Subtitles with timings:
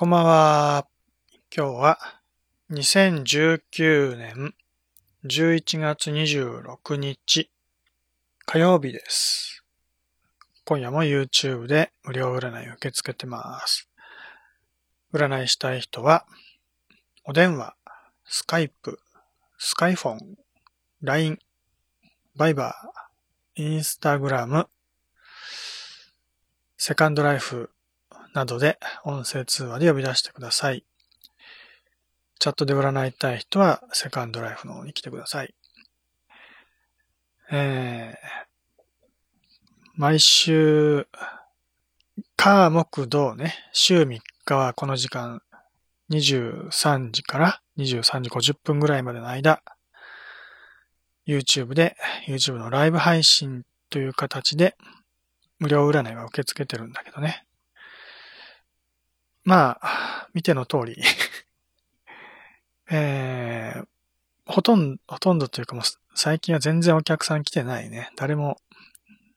[0.00, 0.86] こんばんは。
[1.52, 1.98] 今日は
[2.70, 4.54] 2019年
[5.24, 7.50] 11月26日
[8.46, 9.64] 火曜日です。
[10.64, 13.88] 今夜も YouTube で無料占いを受け付けてます。
[15.12, 16.26] 占いしたい人は、
[17.24, 17.74] お電話、
[18.24, 19.00] スカイプ、
[19.58, 20.38] スカイフォン、
[21.02, 21.40] LINE、
[22.36, 24.68] バイバー、インスタグラム、
[26.76, 27.72] セカンドライフ
[28.34, 30.84] などで音声通話で呼び出してください。
[32.38, 35.54] チャットで占いたい人はセカンドライフの方に来てください。
[37.50, 38.48] えー、
[39.96, 41.08] 毎週、
[42.36, 45.42] 火、木、土ね、週3日はこの時間、
[46.10, 49.62] 23時から23時50分ぐらいまでの間、
[51.26, 54.76] YouTube で、YouTube のライブ配信という形で、
[55.58, 57.47] 無料占いは受け付けてるんだけどね。
[59.48, 61.02] まあ、見ての通り、
[62.90, 63.86] えー、
[64.44, 68.10] ほとんど、ほとんどというかもう最近は全然お客さん来てないね。
[68.16, 68.60] 誰も、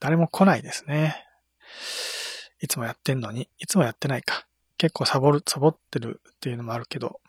[0.02, 1.26] 誰も来ないですね。
[2.60, 4.46] いつもやってんのに、いつもやってないか。
[4.78, 7.22] 結構サボる、サボってるっていうのもあるけど、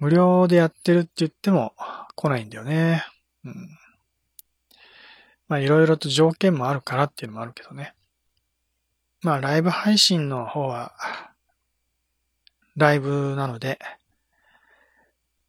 [0.00, 1.76] 無料でやってるって言っても
[2.16, 3.06] 来ないんだよね。
[3.44, 3.68] うん。
[5.46, 7.94] まあいろいろと条件もあるからっていうのもあるけどね。
[9.20, 10.92] まあライブ配信の方は、
[12.76, 13.78] ライブなので、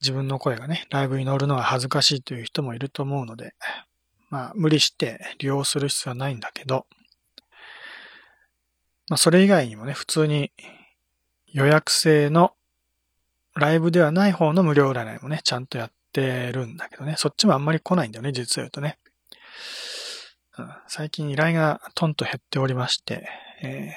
[0.01, 3.53] 自分の声がね、ライブに乗るのは恥ずかしいという人もいると思うので、
[4.29, 6.87] まあ無理して利用する必要はないんだけど、
[9.07, 10.51] まあそれ以外にもね、普通に
[11.47, 12.53] 予約制の
[13.55, 18.97] ライブではない方の無料占いもね、ちゃんとやってるんだけどね、そっちもあんまり来ないんだよね、実を言うとね。
[20.87, 23.27] 最近依頼がトンと減っておりまして、
[23.61, 23.91] えー、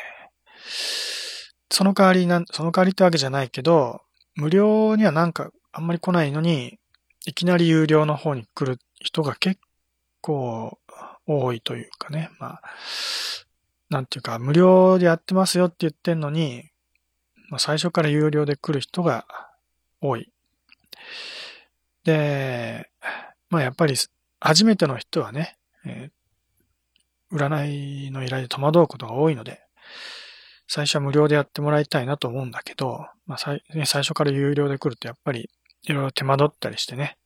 [1.70, 4.00] その代わりなん、その代わりってわけじゃないけど、
[4.34, 6.78] 無料にはなんかあんまり来ないのに、
[7.26, 9.60] いきなり有料の方に来る人が結
[10.20, 10.78] 構
[11.26, 12.62] 多いというかね、まあ、
[13.90, 16.64] なんていうか、無料でやってますよって言ってんのに、
[17.50, 19.26] まあ、最初から有料で来る人が
[20.00, 20.32] 多い。
[22.04, 22.90] で、
[23.50, 23.94] まあやっぱり
[24.40, 26.10] 初めての人はね、えー、
[27.32, 29.60] 占いの依頼で戸惑うことが多いので、
[30.68, 35.50] 最初は無料でやってもらいたいなと思うんだけど、まあ最ね、最初から有料で来るとやっぱり
[35.84, 37.18] いろいろ手間取ったりしてね、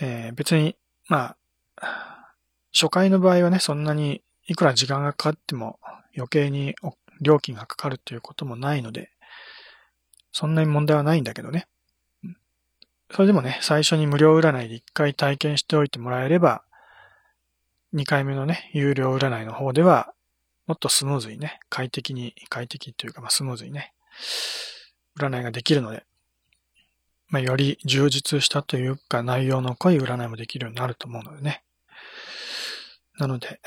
[0.00, 0.76] えー、別に、
[1.08, 1.36] ま
[1.76, 2.34] あ、
[2.72, 5.78] 初回の場合はね、そんなにいくら時間がかかっても
[6.16, 6.74] 余計に
[7.20, 9.10] 料金がかかるということもないので、
[10.32, 11.66] そんなに問題はないんだけどね。
[13.12, 16.62] それでもね、最初に無料占いで一回体験しておいてもらえれば、
[17.92, 20.12] 二回目のね、有料占いの方では、
[20.66, 23.92] もっとスムーズにね、快適に、快適というか、まあ、スムーズにね、
[25.18, 26.04] 占いができるので、
[27.28, 31.64] まあ、より充実したというか、内容の濃い占いもできるようになると思うのでね。
[33.18, 33.60] なので、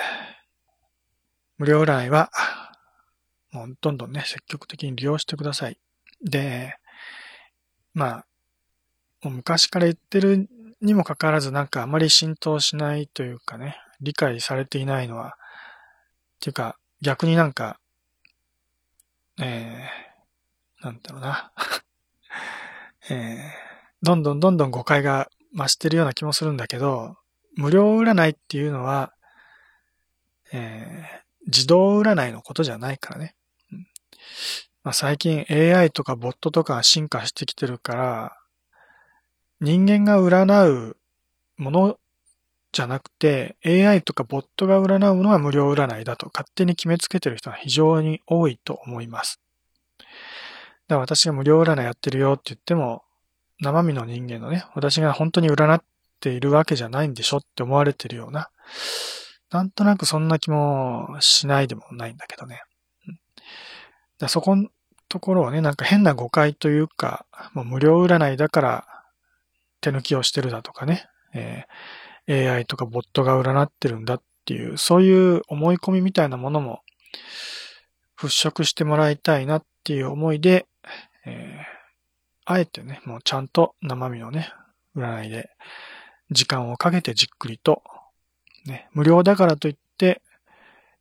[1.57, 2.31] 無料占いは、
[3.51, 5.77] もうどんどんね、積極的に利用してください。
[6.23, 6.77] で、
[7.93, 8.25] まあ、
[9.29, 10.49] 昔から言ってる
[10.81, 15.31] にもかかわらずなんかあまり浸透しないというかね、理解されていないのは、っ
[16.41, 17.79] ていうか逆になんか、
[19.41, 21.51] えー、なんだろうな、
[23.09, 23.39] えー、
[24.01, 27.17] どんどんどんどん誤解が増してるような気もするんだけど、
[27.55, 29.13] 無料占いっていうのは、
[30.51, 33.35] えー、自動占いのことじゃないからね。
[33.71, 33.87] うん
[34.83, 38.37] まあ、最近 AI とかボットとか進化してきてるから、
[39.61, 40.97] 人間が占う
[41.57, 41.99] もの
[42.73, 49.39] じゃなくて、AI とかボットが占うのは無料占いだと勝手に決めつけてる人は非常に多いと思います。
[49.99, 50.09] だか
[50.95, 53.03] ら私が無料占いやってるよって言っても、
[53.59, 55.83] 生身の人間のね、私が本当に占っ
[56.19, 58.49] ているわけじゃないんでしょって思われてるような、
[59.51, 62.63] なんとなくそんな気もしないでもないんだけどね。
[64.17, 64.67] だそこの
[65.09, 68.87] ところはね、なんか変な誤解というか、もう無料占いだから
[69.79, 71.05] 手抜きをしてるだとかね、
[71.35, 76.81] えー、AI とかボットが占ってるんだっていう、そういう思い込みみたいなものも
[78.17, 80.65] 払拭してもらいたいなっていう思いで、
[81.25, 81.63] えー、
[82.45, 84.51] あえてね、もうちゃんと生身のね、
[84.95, 85.49] 占いで
[86.31, 87.83] 時間をかけてじっくりと、
[88.65, 90.21] ね、無料だからといって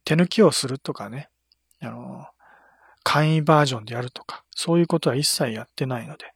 [0.05, 1.29] 手抜きをするとかね、
[1.81, 2.27] あの、
[3.05, 6.33] 簡易バージョンでやるとか、そういうことは一切やってないので、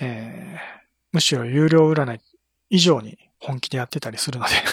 [0.00, 2.20] えー、むしろ有料占い
[2.70, 4.52] 以上に本気でやってたりするので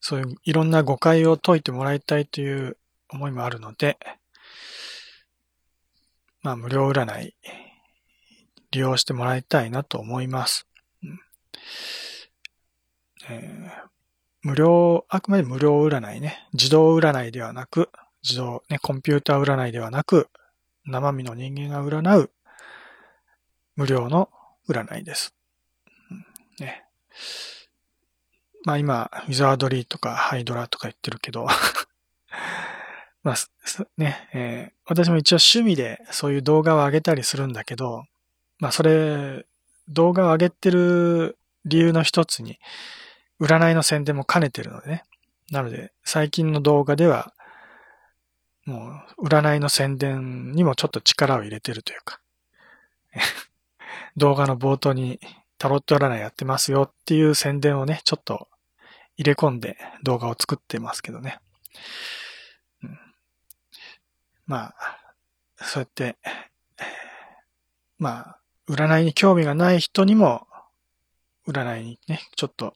[0.00, 2.76] そういういろんな誤解を解いてもらいたいという
[3.08, 3.98] 思いもあるので、
[6.42, 7.36] まあ、無料占い、
[8.72, 10.66] 利用してもらいたいなと思います。
[11.04, 11.20] うん
[13.30, 13.88] えー、
[14.42, 16.48] 無料、あくまで無料占いね。
[16.52, 17.90] 自動占いではなく、
[18.24, 20.28] 自動、ね、コンピューター占いではなく、
[20.84, 22.32] 生身の人間が占う
[23.76, 24.28] 無料の
[24.68, 25.34] 占いです。
[26.58, 26.84] ね、
[28.64, 31.46] まあ今、ウィザードリーとかハイドラとか言ってるけど。
[33.22, 33.36] まあ、
[33.96, 38.04] ね、えー、私も一応趣味でそういう動画を上げたりするんだけど、
[38.58, 39.46] まあそれ、
[39.88, 42.58] 動画を上げてる理由の一つに、
[43.40, 45.04] 占いの宣伝も兼ねてるのでね。
[45.50, 47.34] なので、最近の動画では、
[48.64, 52.20] もう、占いの宣伝にもちょっと力を入れてるというか、
[54.16, 55.20] 動画の冒頭に
[55.62, 58.48] タロット占いやってますよっていう宣伝をね、ちょっと
[59.16, 61.38] 入れ込んで動画を作ってますけどね。
[62.82, 62.98] うん、
[64.44, 64.98] まあ、
[65.60, 66.16] そうやって、
[67.96, 68.38] まあ、
[68.68, 70.48] 占いに興味がない人にも、
[71.46, 72.74] 占いにね、ちょっと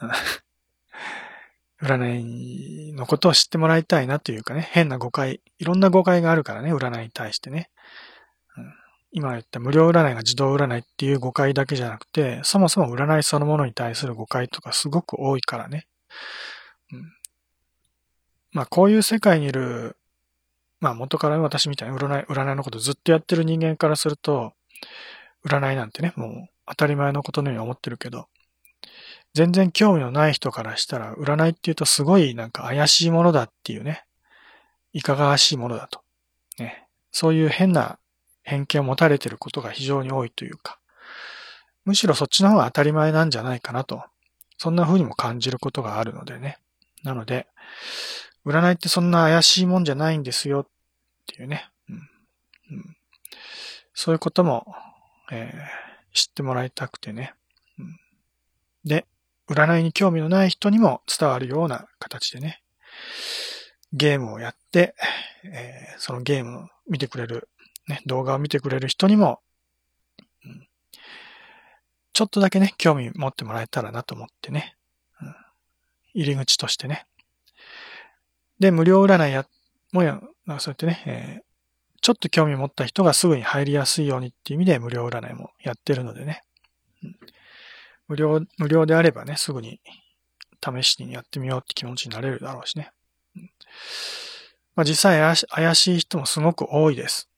[1.80, 7.70] 占いのことを知ってもらいたいなというかね、変な誤解、いろんな誤解があるからね、占いに対してね。
[9.16, 15.86] 今言った無料占いが自動占いっていう誤解だけじゃなくて、そもそも占いそのものに対する誤解とかすごく多いからね。
[16.92, 17.12] うん、
[18.50, 19.96] まあこういう世界にいる、
[20.80, 24.52] まあ元から私みたいに占い、占いのことずっとやってる人間からすると、
[25.46, 28.26] 占いなんてね、もう当たり前のことのように思ってるけど、
[29.32, 34.02] 全然興味のない人からしたら、占いっていうとすごいなんか怪しいものだっていうね、
[34.92, 36.00] いかがわしいものだと。
[36.58, 38.00] ね、そういう変な
[38.44, 40.78] 偏見を持たれていることが非常に多いというか、
[41.84, 44.04] むしろそっちの方が当たり前なんじゃないかなと、
[44.56, 46.58] そんな風にも感じることがあるのでね。
[47.02, 47.46] なので、
[48.46, 50.66] 占いってそんな怪しいもんじゃないんですよっ
[51.26, 51.68] ていうね。
[51.88, 51.98] うんう
[52.80, 52.96] ん、
[53.94, 54.66] そういうことも、
[55.32, 57.34] えー、知ってもらいたくてね。
[57.78, 57.98] うん、
[58.84, 59.06] で、
[59.48, 62.62] 占いに興味のない人にも伝わるような形でね、
[63.92, 64.94] ゲームをやって、
[65.44, 67.48] えー、そのゲームを見てくれる、
[67.88, 69.40] ね、動画を見てくれる人にも、
[72.12, 74.76] ちょっとだけね、興味持ってもらえたらなと思ってね、
[75.20, 75.34] うん、
[76.14, 77.06] 入り口としてね。
[78.60, 79.46] で、無料占いや、
[79.92, 80.20] もや、
[80.58, 81.42] そうやってね、えー、
[82.00, 86.42] ちょっと興味持った人がすぐに入りやすいようにっていう意味で無料占いもやってるのでね。
[87.02, 87.16] うん
[88.08, 89.80] 無料、無料であればね、すぐに
[90.62, 92.90] 試しにやってみようって気持ちになれるだろうしね。
[93.36, 93.50] うん、
[94.76, 97.28] まあ、実際怪しい人もすごく多いです。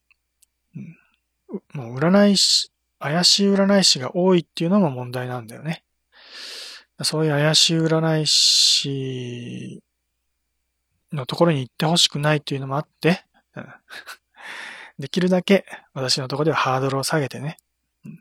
[1.72, 5.84] もう占い師、怪しい占い師が多いっていうのも問題なんだよね。
[7.02, 9.82] そういう怪しい占い師
[11.12, 13.24] のところに行ってほしくないというのもあって、
[14.98, 17.58] できるだけ私のところではハードルを下げてね、
[18.04, 18.18] うん、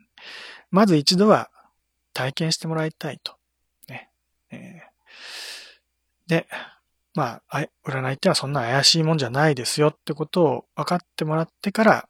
[0.70, 1.50] まず一度は
[2.12, 3.38] 体験してもらいたいと。
[3.88, 4.10] ね。
[4.50, 6.48] えー、で、
[7.14, 12.08] まあ、占いってのはそんな怪しいもんじゃないですよってことを分かってもらってから、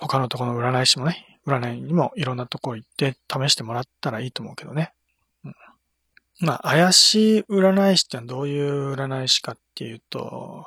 [0.00, 4.92] 他のところの占い師もね、占いにもいろんなとこ行って試してもらったらいいと思うけどね。
[5.44, 5.54] うん、
[6.40, 10.66] まあ、怪しい占い師ってのはどういう占い師かっていうと、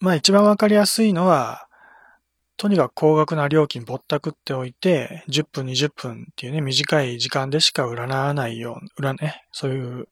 [0.00, 1.68] まあ一番わかりやすいのは、
[2.56, 10.08] とにかく高額な料金ぼったくっておいて、10分、20分っていうね、短い時間でしか占わないよう、占ね、そういう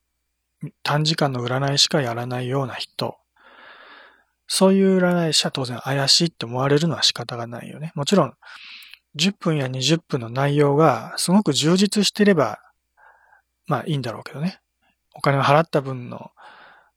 [0.83, 3.20] 短時間の占いしかやらないような人。
[4.53, 7.93] そういう占い師は当然怪しいって思われるのは仕方がないよね。
[7.95, 8.35] もちろん、
[9.17, 12.59] 10分や20分の内容がすごく充実してれば、
[13.69, 14.59] まあいいんだろうけどね。
[15.15, 16.33] お金を払った分の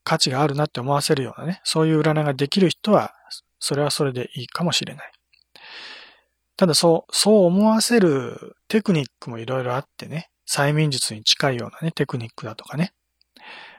[0.04, 3.14] 価値があるなって思わせるようなね、そういう占いができる人は、
[3.60, 5.12] それはそれでいいかもしれない。
[6.58, 12.94] ただそう、そう思わせるテクニックもいろいろあってね、催眠術に近いようなね、テクニックだとかね、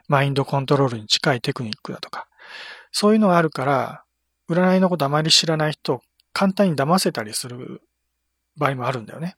[0.07, 2.27] マインドコントロールに近いテクニックだとか、
[2.97, 4.03] そういうのがあるから、
[4.49, 7.81] 占いのことあまり知らない人を簡単に騙せたりする
[8.55, 9.35] 場合もあるんだよね。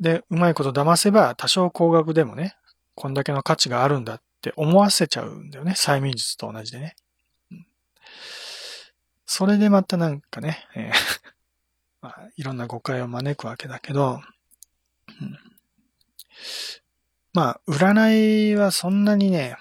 [0.00, 2.56] で、うまいこと騙せば多少高額でもね、
[2.96, 5.74] こんだけの価値があるんだって思わせちゃうんだよね。
[5.76, 6.96] 催眠術と同じでね。
[9.24, 10.92] それでまたなんかね、えー
[12.02, 14.20] まあ、いろんな誤解を招くわけだけど、
[15.20, 15.38] うん、
[17.32, 19.56] まあ、占いはそんなにね、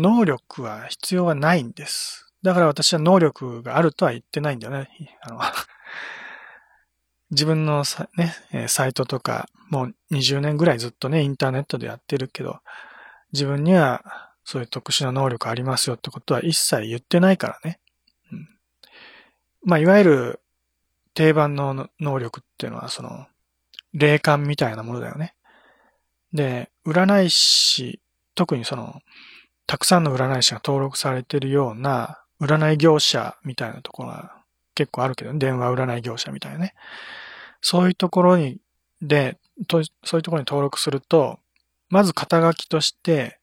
[0.00, 2.32] 能力は必要はないんです。
[2.42, 4.88] だから私は能力があるとは言ってないんだよね。
[5.22, 5.40] あの
[7.30, 12.58] 自分のさ、ね、サイトとか、もう20年ぐらいずっとね、インターネットでやってるけど、
[13.32, 14.02] 自分には
[14.44, 17.78] そういう特殊な能力ありますよってことは一切言ってないからね。
[18.32, 18.48] うん、
[19.62, 20.40] まあ、いわゆる
[21.14, 23.26] 定番の能力っていうのは、その、
[23.92, 25.34] 霊感みたいなものだよね。
[26.32, 28.00] で、占い師、
[28.34, 29.00] 特にその、
[29.70, 34.34] たくさんの占い師が登録されてるような占い業者みたいなところが
[34.74, 36.74] 結構あるけど、ね、電話占い業者みたいなね。
[37.62, 38.58] そういうところに、
[39.00, 39.38] で、
[39.70, 41.38] そういうところに登録すると、
[41.88, 43.38] まず肩書きとして、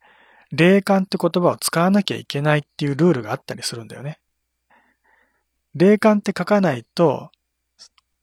[0.52, 4.20] 霊感って言葉を使わなきゃいけないっていうルールがあったりするんだよね。
[5.76, 7.32] 霊感って書かないと、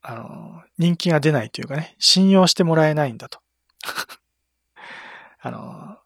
[0.03, 3.39] あの、人気が出ないというかね、信用してもらえないんだと。
[5.41, 5.99] あの、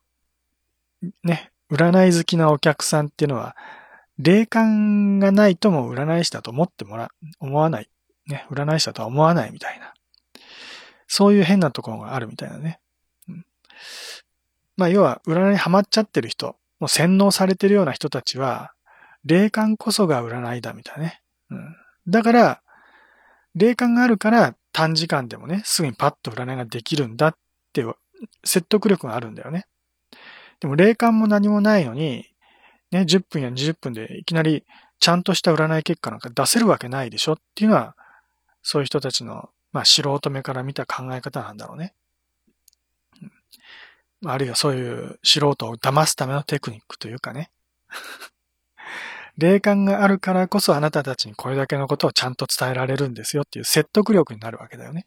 [1.25, 3.56] ね、占い好きなお客さんっていうのは、
[4.18, 7.88] 霊感がないとも占い師だと思ってもら、思わない。
[8.26, 9.94] ね、占い師だとは思わないみたいな。
[11.06, 12.80] そういう変なところがあるみたいなね。
[13.28, 13.46] うん、
[14.76, 18.72] まあ、要は、占いにハマっちゃってる人、もう洗脳されてるような人たちは、
[19.25, 21.22] 霊感こそが占いだみたいなね。
[21.50, 22.62] うん、だから、
[23.54, 27.37] 霊感があるから短時間でもね、すぐにパッと占いができるんだっ
[27.72, 27.84] て
[28.44, 29.66] 説得力があるんだよね。
[30.61, 32.27] でも霊感も何もないのに、
[32.91, 34.65] ね、10分や20分でいきなり
[35.00, 37.35] ちゃんとした占い結果なんか出せるわけないでしょ？
[37.35, 37.95] っていうのは、
[38.62, 41.95] そういう人たちの、まあ素人目から見た考え方なんだろうね。
[44.27, 47.50] あるいはそういう素人を騙すためのテクニックというかね。
[49.37, 55.07] 霊感があるからこそあなたたちにこれだけのことをちゃんと伝えられるんですよっていう説得力になるわけだよね。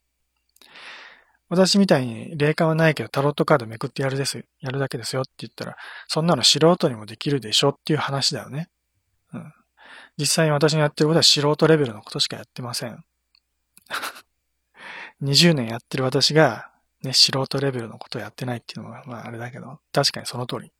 [1.51, 5.75] 私みたいに霊感はないけどタロットカードめくってやるです、やるだけですよって言ったら、
[6.07, 8.69] そんなの素人にもできるでしょっていう話だよね。
[9.33, 9.53] うん。
[10.17, 13.03] 実際に私がやってることは素人レベルのことしかやってません。
[15.21, 16.71] 20年やってる私が、
[17.03, 20.71] ね、素人レベルのことをやってないっていうのは、まああれだけど、確かにその通り。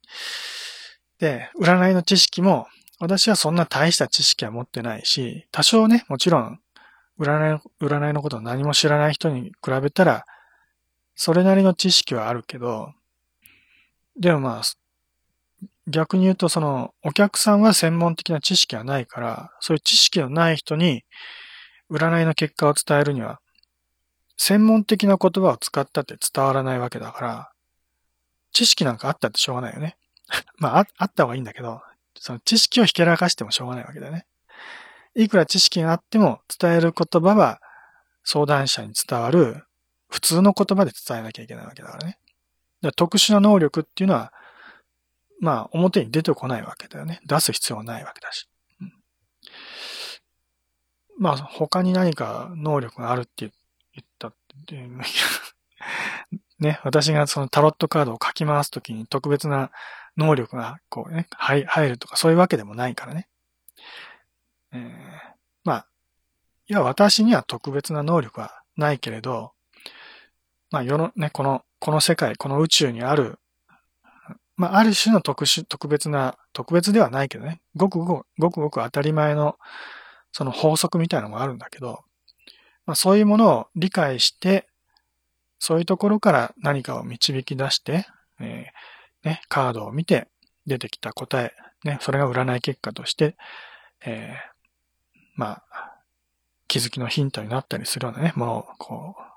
[1.20, 2.68] で、占いの知識も、
[3.02, 6.62] 私はそんな大した知識は持ってないし、多少ね、もちろん、
[7.20, 10.26] 占い、占いのことを何も知らない人に比べたら、
[11.22, 12.96] それなりの知識はあるけど、
[14.20, 14.64] でもまあ、
[15.86, 21.04] 逆に言うとその、お客さんは専門的な知識はないから、そういう知識のない人に、
[21.92, 23.40] 占いの結果を伝えるには、
[24.36, 27.52] 専門的な言葉を使ったって伝わらないわけだから、
[28.52, 29.98] 知識なんかあったってしょうがないよね。
[30.58, 31.84] まああ、った方がいいんだけど、
[32.16, 34.26] その知識をひけらかしてもしょうがないわけだよね。
[35.14, 37.62] いくら知識があっても伝える言葉は
[38.24, 39.68] 相談者に伝わる
[40.12, 42.20] 普通の言葉で伝えなきゃいけないわけだからね。
[42.82, 44.34] だ特殊な能力っていうのは、
[45.40, 47.22] まあ、表に出てこないわけだよね。
[47.26, 48.50] 出す必要はないわけだし。
[48.82, 48.94] うん、
[51.18, 53.50] まあ、他に何か能力があるって言
[54.04, 54.36] ったっ
[54.68, 54.86] て、
[56.60, 59.72] ね、私がそのタロットカードを書き回すときに特別な
[60.18, 63.30] 能力がこうね、入るとかそういうわけでもないからね。
[64.74, 64.90] えー、
[65.64, 65.88] まあ、
[66.68, 69.54] いや、私には特別な能力はないけれど、
[70.72, 73.38] まあ世のね、この、この世界、この宇宙にある、
[74.56, 79.58] まあある種の特殊、特別な、特別ではないけどね、ごくごく、ごくごく当たり前の、
[80.32, 82.00] その法則みたいなのがあるんだけど、
[82.86, 84.68] まあそういうものを理解して、
[85.60, 88.08] そういうところから何かを導き出して、
[88.40, 90.28] えー、ね、カードを見て
[90.66, 93.36] 出てきた答え、ね、それが占い結果として、
[94.04, 95.98] えー、まあ、
[96.68, 99.31] 気づきのヒントになったりするようなね、ものをこう、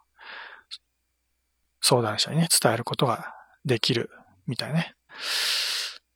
[1.85, 3.35] 相談者にね、伝えることが
[3.67, 4.11] できる
[4.47, 4.95] みたいね。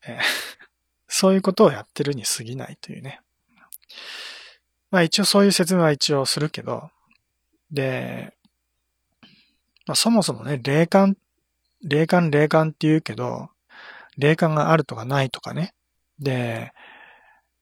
[0.07, 0.23] えー、
[1.07, 3.21] そういうことをやってるに過ぎないというね。
[4.91, 6.91] まあ一応そういう説明は一応するけど、
[7.71, 8.35] で、
[9.87, 11.19] まあそもそもね、霊感、
[11.83, 13.51] 霊感、霊感って言うけど、
[14.17, 15.75] 霊感があるとかないとかね。
[16.19, 16.73] で、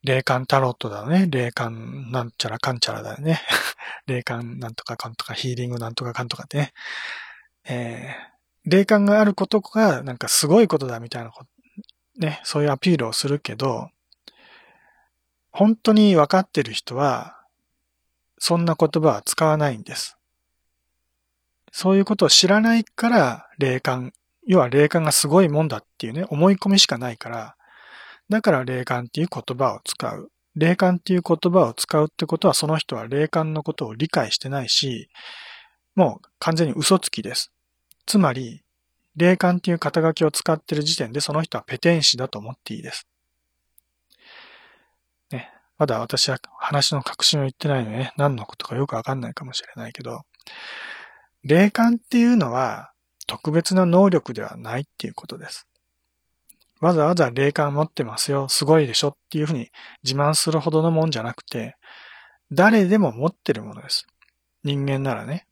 [0.05, 1.27] 霊感タロットだね。
[1.29, 3.41] 霊感なんちゃらかんちゃらだよね。
[4.07, 6.73] 霊感なんとかかんとかヒーリングなんとかかんとかってね。
[7.69, 11.51] えー、霊感があることがなんかすごいことだみたいなこと、
[12.21, 13.91] ね、そういうアピールをするけど、
[15.51, 17.41] 本当に分かってる人は、
[18.39, 20.17] そんな言葉は使わないんです。
[21.73, 24.13] そういうことを知らないから霊感、
[24.47, 27.57] 要は霊感がすごいもんだっていうね、思い込みしかないから、
[28.29, 30.31] だから霊感っていう言葉を使う。
[30.55, 35.09] 霊感っていう言葉を使うってことはその人は霊感のことを理解してないし、
[35.95, 37.53] もう完全に嘘つきです。
[38.07, 38.63] つまり、
[39.17, 43.07] 霊感っていう肩書きを使ってる時点でその人はペテン師だと思っていいです。
[45.31, 45.51] ね。
[45.79, 50.23] まだ私は話の確信を言ってないのでね、何のことかよくわかんないかもしれないけど、
[51.43, 52.93] 霊感っていうのは
[53.27, 55.67] 特別な能力ではないっていうことです。
[56.81, 59.71] わざわざ霊感持ってますよ、すごいでしょっていうふうに
[60.05, 61.77] 自慢するほどのもんじゃなくて、
[62.53, 64.07] 誰でも持ってるものです。
[64.63, 65.47] 人間ならね。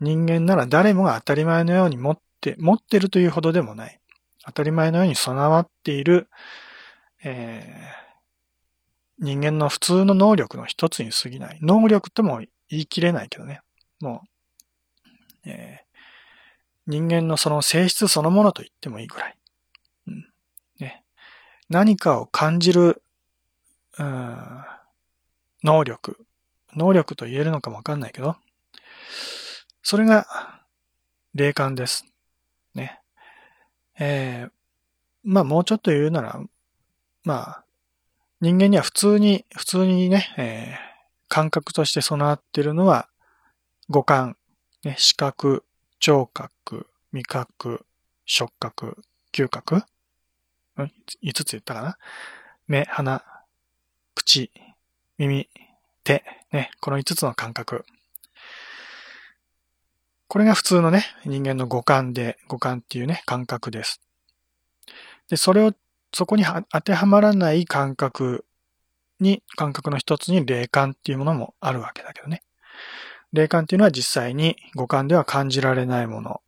[0.00, 4.00] 人間なら誰もが当たり前のように持って、持ってるというほどでもない。
[4.44, 6.28] 当たり前のように備わっている、
[7.22, 11.58] えー、人間の普通の能力の一つに過ぎない。
[11.62, 13.60] 能力とも言い切れないけどね。
[14.00, 14.22] も
[15.46, 15.84] う、えー、
[16.86, 19.36] 人間のその性質そのものと言ってもいいぐらい。
[20.08, 20.26] うん
[20.80, 21.02] ね、
[21.70, 23.02] 何かを感じる、
[23.98, 24.36] うん、
[25.62, 26.18] 能力。
[26.76, 28.36] 能力と言えるのかもわかんないけど、
[29.84, 30.62] それが
[31.34, 32.06] 霊感です。
[32.74, 33.00] ね。
[33.98, 34.50] えー、
[35.22, 36.40] まあもうちょっと言うなら、
[37.22, 37.64] まあ、
[38.40, 40.76] 人間には普通に、普通にね、えー、
[41.28, 43.08] 感覚として備わっているのは、
[43.90, 44.38] 五感、
[44.84, 45.64] ね、視覚、
[46.00, 47.84] 聴覚、味覚、
[48.24, 49.82] 触覚、嗅覚、
[50.78, 51.98] うん、5つ言ったかな？
[52.66, 53.22] 目、鼻、
[54.14, 54.50] 口、
[55.18, 55.46] 耳、
[56.04, 57.84] 手、ね、この5つの感覚。
[60.34, 64.00] これが普通のね、人間の五感で、五感っていうね、感覚です。
[65.30, 65.72] で、それを、
[66.12, 68.44] そこに当てはまらない感覚
[69.20, 72.42] に、感覚の一つに霊感っていうものもあるわけだけどね。
[73.32, 76.40] 霊感っていうのは実際に五感では感じられないもの。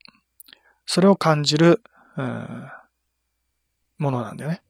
[0.84, 1.80] それを感じる、
[2.16, 2.68] うん、
[3.98, 4.62] ものなんだよね。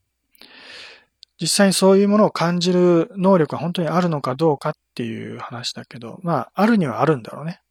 [1.41, 7.63] 実際にそういうものを感じる能力が本当にあるのかどうかっていう話だけど、まあ、あるにはあるんだろうね。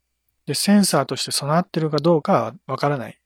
[0.46, 3.20] で、センサーとして備わってるかどうかはわからない。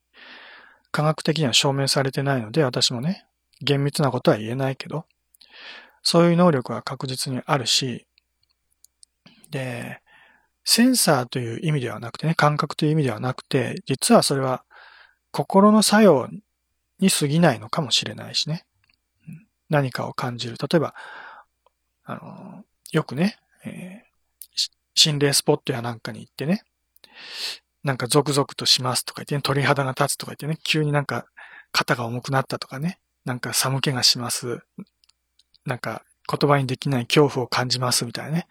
[0.90, 3.26] 科学的には証明されてないので、私もね、
[3.60, 5.04] 厳密なことは言えないけど、
[6.02, 8.06] そういう能力は確実にあるし、
[9.50, 10.00] で、
[10.64, 14.64] センサーという意味ではなくてね、感覚という意味ではなくて、実はそれは
[15.30, 16.28] 心の作用
[16.98, 18.64] に過ぎないのかもしれないしね。
[19.68, 20.56] 何かを感じる。
[20.60, 20.94] 例えば、
[22.04, 26.64] あの、よくね、えー、心霊スポットやなんかに行ってね、
[27.82, 31.26] なんかゾクゾクとしますとか言ってね、鳥肌が立つとか言ってね、急になんか
[31.72, 34.60] 肩が重くなったとかね、なんか寒気がします。
[35.64, 38.46] なんか言葉にできない恐怖を感じますみたいなね。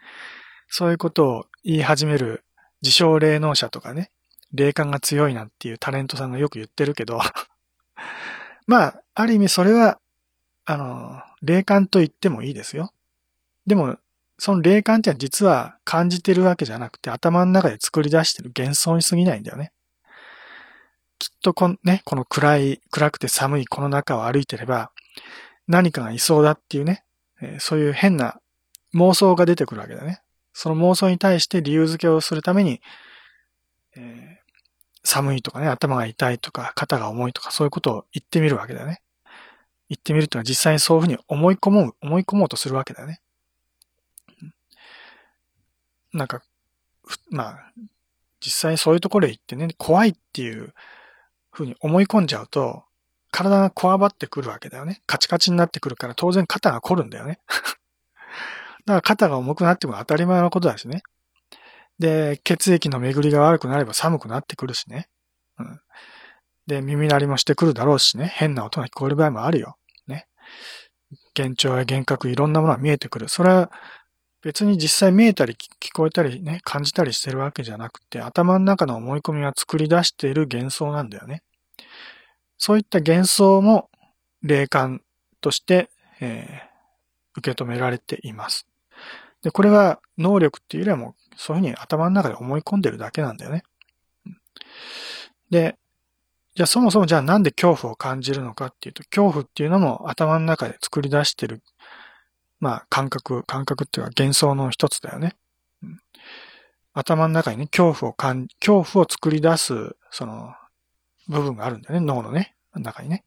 [0.68, 2.44] そういうことを言い始める
[2.82, 4.12] 自称霊能者とかね、
[4.54, 7.20] 霊感が強いなんていうタレントさんがよく言ってるけど
[8.68, 10.00] まあ、ある意味それは、
[10.66, 12.94] あの、霊感と言ってもいいですよ。
[13.66, 13.98] でも、
[14.40, 19.72] その霊感ってのは実は感じてるわけじゃなくて頭の中で作り出してる幻想に過ぎないんだよね。
[21.20, 24.92] きっとこのね、この暗い、暗くて寒いこの中を歩いてれば
[25.68, 27.04] 何かがいそうだっていうね、
[27.60, 28.40] そういう変な
[28.96, 30.22] 妄想が出てくるわけだね。
[30.54, 32.82] その妄想に対して理由付けをするために、
[33.96, 34.52] えー、
[35.04, 39.02] 寒いとかね、頭が痛いとか、肩が重いとか、そういうことを言ってみるわけだよね。
[39.90, 43.22] 言ってみるっていうのは実際にそういうふうに思い込もう、思い込もうとするわけだよね。
[46.14, 46.42] なんか、
[47.30, 47.74] まあ、
[48.40, 50.74] 実際そういうところへ行ってね、怖いっていう
[51.52, 52.84] ふうに思い込んじゃうと、
[53.32, 55.02] 体がこわばってくるわけだよね。
[55.06, 57.40] カチカチになってくるから当然肩が凝るんだよね。
[58.86, 61.04] だから肩が重くなっても当たり前のことだしね。
[62.00, 65.10] で、血液の巡りが悪くなれば寒くなってくるしね。
[65.60, 65.82] うん。
[66.66, 68.32] で、耳鳴りもしてくるだろうしね。
[68.36, 69.78] 変な音が聞こえる場合もあるよ。
[70.08, 70.28] ね。
[71.38, 73.28] 幻聴や幻覚いろんなものが見えてくる。
[73.28, 73.72] それは
[74.42, 81.44] 別に実際見えたり聞こえたりね、感じたりしてるわけじゃなくて、頭の中の思い込みが作り出している幻想なんだよね。
[82.58, 83.90] そういった幻想も
[84.42, 85.02] 霊感
[85.42, 85.90] として、
[86.22, 88.66] えー、受け止められています。
[89.42, 93.64] で、これは能力っていうよりはもうそういうふうに頭の中で思い込んでるだけなんだよね。
[95.50, 95.78] で、
[96.56, 101.62] じゃあそもそもじゃあなんで恐怖を感じるのかっていうと、恐怖っていうのも頭の中で作り出してる
[102.60, 105.36] まあ、感覚、感覚っていうか幻想の一つだよね。
[105.84, 106.00] うん、
[106.94, 110.54] 頭の中にね、恐怖を感、恐怖を作り出す、その、
[111.28, 113.24] 部分があるんだよね、脳のね、中にね。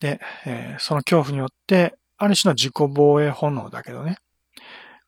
[0.00, 4.18] で、えー、その恐怖によって、ある種の自己防衛本能だけどね、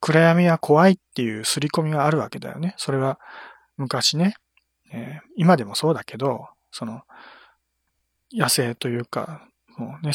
[0.01, 2.75] 暗闇は怖いっていう刷り込みがあるわけだよね。
[2.77, 3.21] それは
[3.77, 4.35] 昔ね、
[4.93, 7.03] えー、今でもそうだけど、その、
[8.33, 10.13] 野生というか、もうね、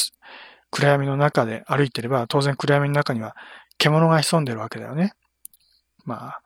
[0.72, 3.36] 暗闇の中で歩いてれば、当然暗闇の中には
[3.78, 5.14] 獣が潜んでるわけだよね。
[6.06, 6.42] まあ、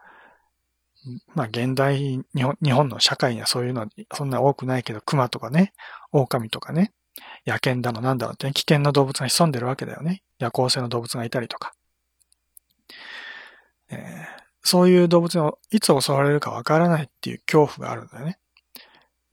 [1.33, 5.73] まあ現代日本、日本の社会にはそういうのはそんな多くないけど、熊とかね、
[6.11, 6.91] 狼とかね、
[7.45, 10.23] 野犬だのなんだのって、危険な動物が潜んでるわけだよね。
[10.39, 11.73] 夜行性の動物がいたりとか。
[13.89, 18.37] えー、そういう動物にいつ襲われるかわからないっていう恐怖があるんだよね。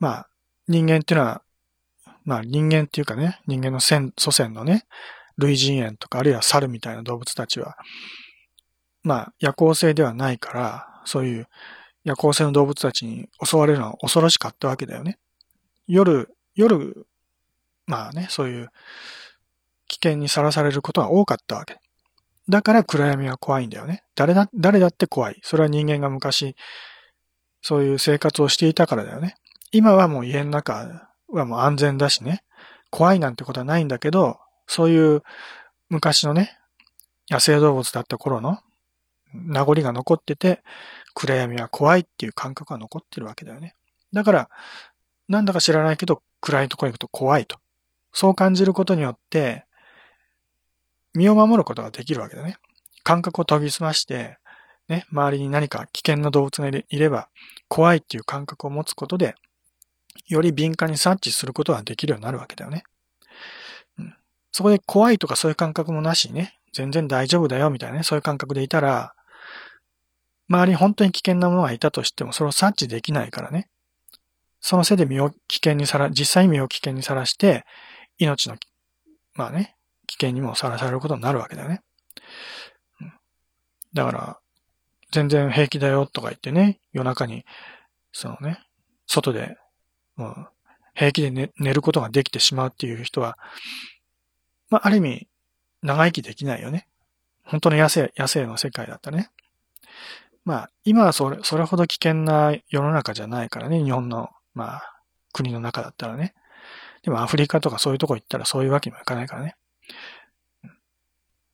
[0.01, 0.29] まあ、
[0.67, 1.43] 人間っていうのは
[2.29, 4.85] まあ人間っていうかね、人間の先祖先のね、
[5.39, 7.79] 類人猿とか、あるいは猿みたいな動物たちは、
[9.03, 11.49] まあ夜行性ではないから、そういう
[12.05, 15.19] 夜行性の動物たちに襲われるのは恐ろしかったわけだよね。
[15.87, 17.07] 夜、夜、
[17.87, 18.69] まあね、そういう
[19.87, 21.79] 危険にさらされることが多かったわけ。
[22.51, 24.05] だから暗闇は怖いんだよね。
[24.15, 25.41] 誰だ、誰だって怖い。
[25.43, 26.57] それは人間が昔、
[27.63, 29.35] そういう生活をしていたからだよね。
[29.73, 32.43] 今はもう家の中はもう安全だしね。
[32.91, 35.23] 怖いなんてことはないんだけど、そういう
[35.89, 36.59] 昔のね、
[37.31, 38.59] 野生動物だった頃の
[39.33, 40.63] 名残が残ってて、
[41.15, 43.75] 暗闇は怖いっていう感覚が残ってるわけだよね。
[44.13, 44.51] だから、
[45.29, 47.59] なんだか知らないけど、暗いところに行くと怖いと。
[48.13, 49.65] そう感じることによって、
[51.15, 52.57] 身を守ることができるわけだね。
[53.03, 54.39] 感覚を研ぎ澄まして、
[54.89, 57.29] ね、周りに何か危険な動物がいれば、
[57.69, 59.35] 怖いっていう感覚を持つことで、
[60.27, 62.85] より敏感に察知することができるようになるわけだよね。
[63.99, 64.15] うん、
[64.53, 69.15] そこで怖いとかそういう感覚もなしにね、全然大丈夫だよみたいなね、そういう感覚でいたら、
[70.49, 73.69] 周りに本当に危険なものがいたとしても、それを察知できないからね。
[74.61, 77.65] そのせいで身を危険にさら、実際に身を危険にさらして、
[78.19, 78.57] 命の、
[79.35, 79.77] まあね、
[80.07, 81.83] 危険にもさらされることになるわけだよね。
[83.95, 84.39] だから、
[85.13, 87.45] 全然平気だよとか言ってね、夜中に、
[88.13, 88.59] そのね、
[89.07, 89.57] 外で、
[90.19, 90.49] もう、
[90.95, 93.39] 平気で寝寝ることができてしまうっていう人は、
[94.69, 95.29] まあ、ある意味、
[95.83, 96.89] 長生きできないよね。
[97.45, 99.31] 本当の野生、野生の世界だったね。
[100.45, 105.01] まあ、今はそれ、それほど危険な世の中じゃないからね、日本の、まあ、
[105.33, 106.35] 国の中だったらね。
[107.03, 109.57] でもアフリカとかそういうとこ行ったらそういうわけにもいかないからね。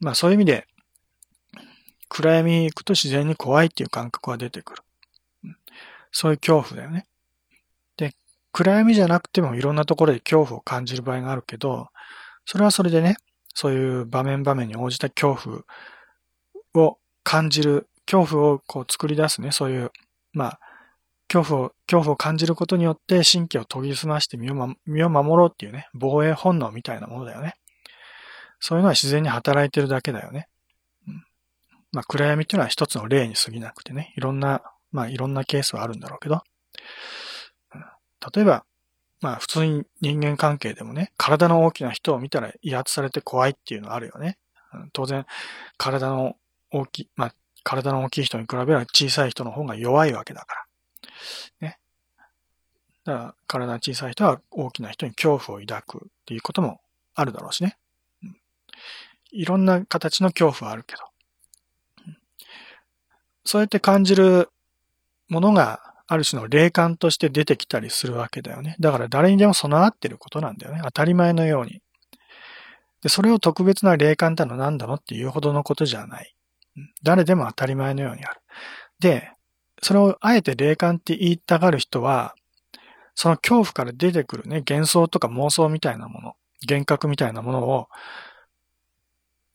[0.00, 0.66] まあそういう意味で、
[2.08, 4.82] 暗闇行くと自然に怖いっていう感覚が出てくる。
[6.12, 7.06] そういう恐怖だよね。
[8.54, 11.88] 暗闇じゃなくてもいろんなところで恐怖を感じる場合があるけど、
[12.46, 13.16] それはそれでね、
[13.52, 15.64] そういう場面場面に応じた恐
[16.72, 19.90] 怖を感じる、恐怖をこう作り出すね、そういう、
[20.32, 20.60] まあ、
[21.26, 27.56] 恐怖を、恐怖を感じることによって神経を研ぎ澄まして身を,、ま、身を守ろうっていうね、防衛本能みたいなものだよね。
[28.60, 30.48] そういうのは自然に働いてるだけだよね。
[31.08, 31.24] うん、
[31.90, 34.62] まあ、暗闇っていうのは一つの例に過ぎなくてね、いろんな、
[34.92, 36.42] まあ、いろんなケースはあるんだろうけど、
[38.32, 38.64] 例えば、
[39.20, 44.38] まあ、普通に人間関係でもね、体の大きな人を見たら威圧されて怖いっていうのはあるよね。
[44.92, 45.24] 当然、
[45.78, 46.36] 体の
[46.70, 50.66] 大きい、まあ、体の大きい人に比べれば小さい人の方が弱いわけだか
[51.60, 51.68] ら。
[51.68, 51.78] ね。
[53.04, 56.80] だから、体の小さい人は大きな人に恐怖を抱くっていうことも
[57.14, 57.78] あるだろうしね。
[59.30, 61.02] いろんな形の恐怖はあるけど、
[63.44, 64.48] そうやって感じる
[65.28, 68.76] ものがある種の霊感として出てきたりするわけだよね。
[68.80, 70.80] だから誰にでも備わってることなんだよね。
[70.84, 71.80] 当たり前のように。
[73.02, 76.34] で、それを特別な霊感ってのは何だのっていうほどのことじゃない。
[77.02, 78.40] 誰でも当たり前のようにある。
[78.98, 79.30] で、
[79.82, 82.34] それをあえて霊感って言いたがる人は、
[83.14, 86.34] その恐怖から出てくるね、幻想とか妄想みたいなもの、
[86.68, 87.88] 幻覚みたいなものを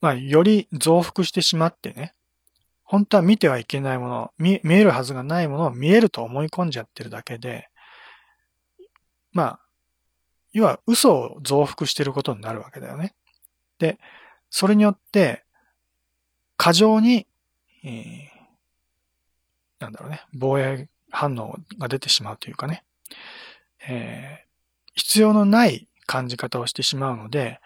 [0.00, 2.14] まあ、より増幅してしまってね、
[2.90, 7.68] 本当は見てはいけないもの、見見えるはずがないものを見えると思い込んじゃってるだけで、
[9.30, 9.60] まあ、
[10.52, 13.14] 要は嘘を増幅してることになるわけだよね。
[13.78, 14.00] で、
[14.50, 15.44] それによって、
[16.56, 17.28] 過剰に、
[17.84, 18.28] えー、
[19.78, 22.82] なんだろうね、防衛反応が出てしまうというかね、
[23.88, 27.60] えー、必要のない感じ方をしてしまうので、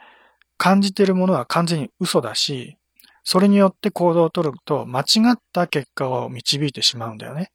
[0.59, 2.77] 感じてるものは完全に嘘だし、
[3.25, 7.51] それによって行動を取ると間違った結果を導いてしまうんだよね。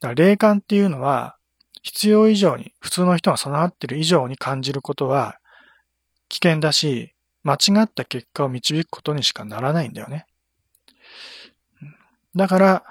[0.00, 1.36] だから霊感っていうのは
[1.84, 5.36] 必要以上に、普通の人が備わってる以上に感じることは
[6.28, 10.24] 危険だし、間違った結果を導くことにしかならないんだよね。
[12.34, 12.84] だから、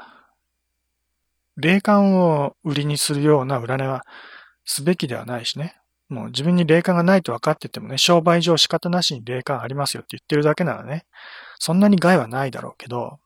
[1.58, 4.06] 霊感を売りにするような占いは
[4.64, 5.76] すべきではないしね。
[6.10, 11.06] もう自分に霊感がないと分かっててもね、商売上仕方なしに霊感ありますよって言ってるだけならね、
[11.64, 13.20] そんなに害はないだろうけど、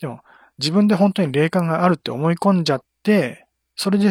[0.00, 0.20] でも
[0.58, 3.44] 自分で本当に霊感があるって思い込んじゃって、
[3.76, 4.08] それで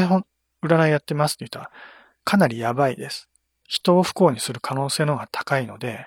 [0.61, 1.71] 占いやってますって言ったら、
[2.23, 3.29] かなりやばいです。
[3.67, 6.05] 人を不幸にする可能性の方が高いので、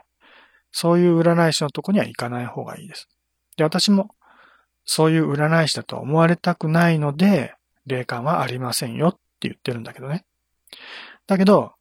[0.70, 3.08] そういう占い師のとこには行かない方がいいです。
[3.56, 4.14] で、私も
[4.84, 10.24] そういう占い師だと思われたくないので、霊感はありませんよって言ってるんだけどね。
[11.26, 11.72] だけど、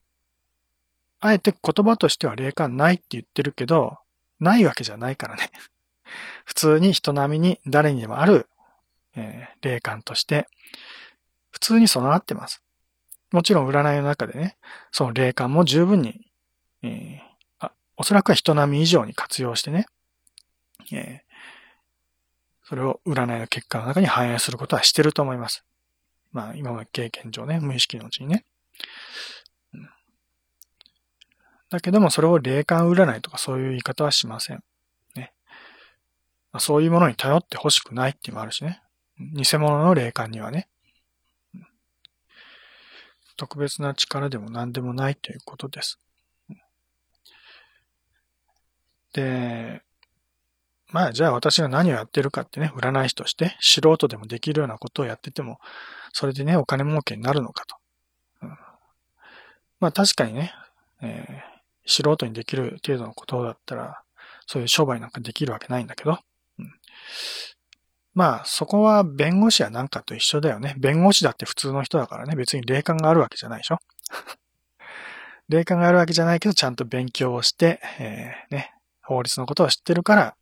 [1.19, 3.99] あえて言葉としては霊感ないって言ってるけど、
[4.39, 5.51] ないわけじゃないからね。
[6.45, 8.47] 普通に人並みに誰にでもある、
[9.15, 10.47] えー、霊感として、
[11.51, 12.61] 普通に備わってます。
[13.31, 14.55] もちろん占いの中でね、
[14.91, 16.25] その霊感も十分に
[16.85, 19.87] えー、あ、おそらくは人並み以上に活用してね、
[20.91, 25.63] えー、それを占いの結果の中に反映することはしてると思います。
[26.31, 28.45] まあ、今まで経験上ね、無意識のうちにね。
[31.69, 34.63] だけども、それを霊感占いとかそういう言い方はしません。
[36.55, 38.81] ま、そういうものに頼ってほしくないっていうのもあるしね。
[39.19, 40.69] 偽物の霊感にはね。
[43.35, 45.99] 特別な力でも何でもないということです。
[49.11, 49.81] で、
[50.93, 55.59] まあじゃあ私が何をやってるかってね、占い師として素人でもできるようなことをやってても、
[56.13, 57.75] それでね、お金儲けになるのかと。
[58.43, 58.49] うん、
[59.81, 60.53] まあ確かにね、
[61.01, 64.01] えー、素人にできる程度のことだったら、
[64.47, 66.17] そういう商売なんかできるわけないんだけど、
[68.13, 70.75] まあそこは弁護士やなんかと一緒だよね。
[70.77, 73.79] 弁護士だって普通の人だからね、別に霊感があるわけじゃないでしょ。
[75.49, 80.35] 霊感があるわけじゃないけど、ちゃんと勉強をして、えー、ね、法律のことを知ってるから、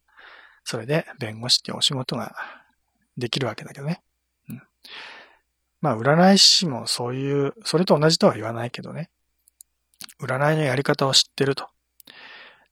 [0.63, 2.36] それで弁護士ってお仕事が
[3.17, 4.02] できるわけだけどね。
[4.49, 4.62] うん、
[5.82, 9.10] まあ、占い師もそういう、それと同じとは言わないけどね。
[10.21, 11.67] 占いのやり方を知ってると。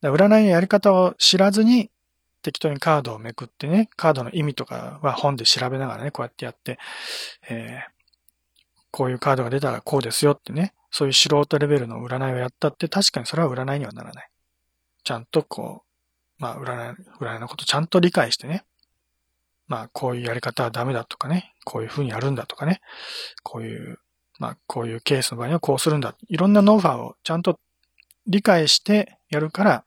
[0.01, 1.90] 占いのやり方を知らずに
[2.41, 6.79] 適当にカードをめくってね、カードの意味とかは本で調べながらね、こうやってやって、
[7.49, 7.91] えー、
[8.91, 14.29] こういうカードが出たらこうですよってね、そういう素人レベルの占いをやったって確かにそれは占いにはならない。
[15.03, 15.83] ちゃんとこ
[16.39, 18.65] う、まあ、占い、占いのことちゃんと理解してね。
[19.67, 21.53] まあ、こういうやり方はダメだとかね。
[21.63, 22.81] こういうふうにやるんだとかね。
[23.41, 23.99] こういう、
[24.37, 26.15] まあ、こういうケースの場合にはこうするんだ。
[26.27, 27.59] いろんなノウハウをちゃんと
[28.27, 29.85] 理解してやるから、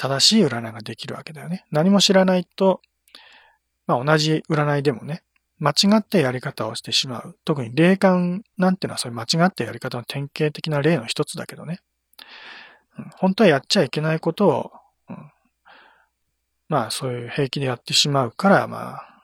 [0.00, 1.66] 正しい占いができるわけだよね。
[1.70, 2.80] 何も知らないと、
[3.86, 5.22] まあ、同じ占いでもね、
[5.58, 7.36] 間違ったやり方をしてしまう。
[7.44, 11.80] 特に霊感なんていうのはそういう間違ったやり方の典型的な例の一つだけどね。
[13.18, 14.72] 本当はやっちゃいけないことを、
[16.70, 19.22] まあそういう平気でやってしまうから、まあ、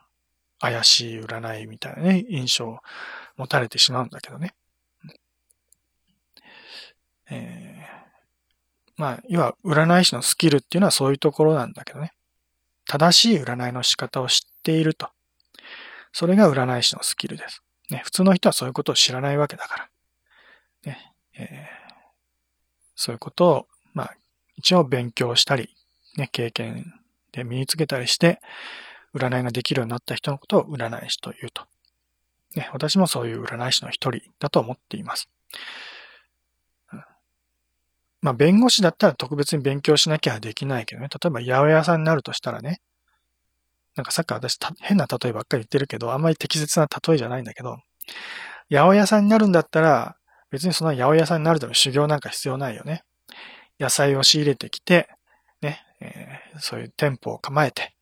[0.59, 2.79] 怪しい占いみたいなね、印象を
[3.35, 4.53] 持たれてしまうんだけどね。
[7.31, 7.76] えー、
[8.97, 12.13] まあ、要は占い師のスキルっていうのはそういうところなんだけどね。
[12.85, 15.09] 正しい占いの仕方を知っていると。
[16.11, 17.61] それが占い師のスキルです。
[17.89, 19.89] ね、普通の人はそういうことを知らないわけだから。
[20.91, 21.77] ねえー
[22.97, 24.15] そういうことを、まあ、
[24.57, 25.69] 一応勉強したり、
[26.17, 26.93] ね、経験
[27.31, 28.41] で身につけたりして、
[29.13, 31.63] 占いができるようになった人のことを占い師というと。
[32.55, 35.29] ね、私もそういう占い師の一人だと思っています。
[38.21, 41.07] まあ、弁護士だったら特別に勉強しなきゃできないけどね。
[41.09, 42.81] 例えば、八百屋さんになるとしたらね。
[43.95, 47.77] なんかさっき私変な例えばっかり言ってるけど、あんまり適切な例えじゃないんだけど、
[48.69, 50.17] 八百屋さんになるんだったら、
[50.51, 53.03] 別にその八百屋さんになるための修行なんか必要ないよね。
[53.79, 55.09] 野菜を仕入れてきて、
[55.61, 57.95] ね、えー、そういう店舗を構えて、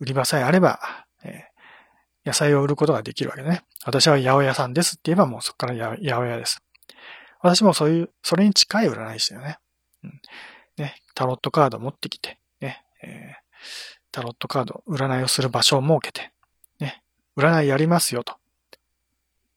[0.00, 0.80] 売り場さえあれば、
[1.24, 3.62] えー、野菜を売ることができるわけね。
[3.84, 6.62] 私は八百屋さんですって言えばもうそこから八百屋です。
[7.42, 9.58] 私もそういう、それに近い占い師だよね。
[10.04, 10.20] うん。
[10.78, 13.42] ね、タロットカード持ってきて、ね、えー、
[14.12, 16.32] タロットカード、占いをする場所を設けて、
[16.78, 17.02] ね、
[17.36, 18.36] 占いやりますよと。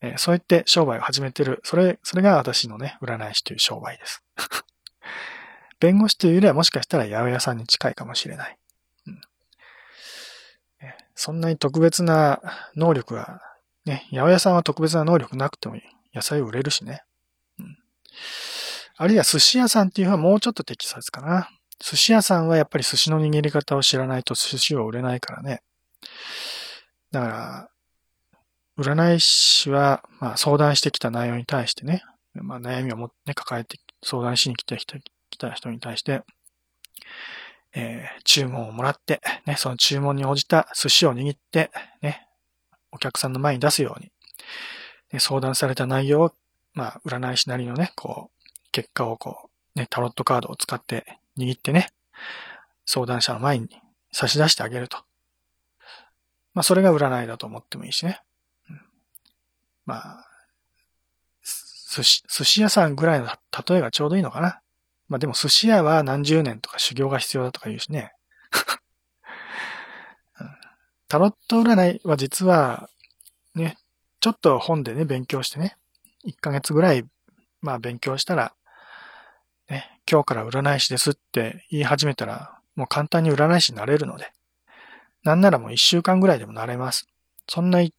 [0.01, 1.61] えー、そうやって商売を始めてる。
[1.63, 4.23] それ、それが私のね、占い師という商売です。
[5.79, 8.57] 弁護士というよりはもしかしたら八百屋さんに近いかもしれない。
[9.07, 9.21] うん、
[11.13, 12.41] そんなに特別な
[12.75, 13.41] 能力が、
[13.85, 15.75] ね、八百屋さんは特別な能力なくても
[16.13, 17.03] 野菜を売れるしね。
[18.97, 21.49] あるいは寿司屋さんっていうのはもうちょっと適切かな。
[21.80, 25.62] 寿司屋さんはやっぱり寿司の握り方を知らないと寿司を売れないからね。
[27.12, 27.69] だから、
[28.78, 34.97] 占い師は、まあ、相談してきた内容に対してね、まあ、悩みをも、ね、抱えて相談しに来た人
[35.30, 36.23] 来た人に対して、
[37.73, 42.28] えー、注文をもらって、ね、その注文に応じた寿司を握って、ね、
[42.91, 44.12] お客さんの前に出すように、
[45.12, 46.34] ね、相談された内容を、
[46.75, 51.89] まあ、占い師なりのね、こう、結果をこう、ね、タロットカードを使って握ってね、
[52.85, 53.69] 相談者の前に
[54.11, 54.97] 差し出してあげると。
[56.53, 58.21] まあ、それが占いだと思ってもいいしね。
[59.85, 60.25] まあ、
[61.95, 64.61] 寿司、寿司屋さんぐらいの例えがちょうどいいのかな。
[65.07, 68.13] まあでも寿司屋は何十年とか修行が必要だとか言うしね。
[71.07, 72.89] タロット占いは実は、
[73.53, 73.77] ね、
[74.19, 75.77] ちょっと本でね、勉強してね、
[76.25, 77.05] 1ヶ月ぐらい、
[77.61, 78.53] まあ勉強したら、
[79.69, 84.31] ね、今日から占い師ですって言い始めたら、もう簡単に占い師になれるので、
[85.23, 87.07] なんならもう1週間ぐらいでもなれます。
[87.47, 87.91] そんなね、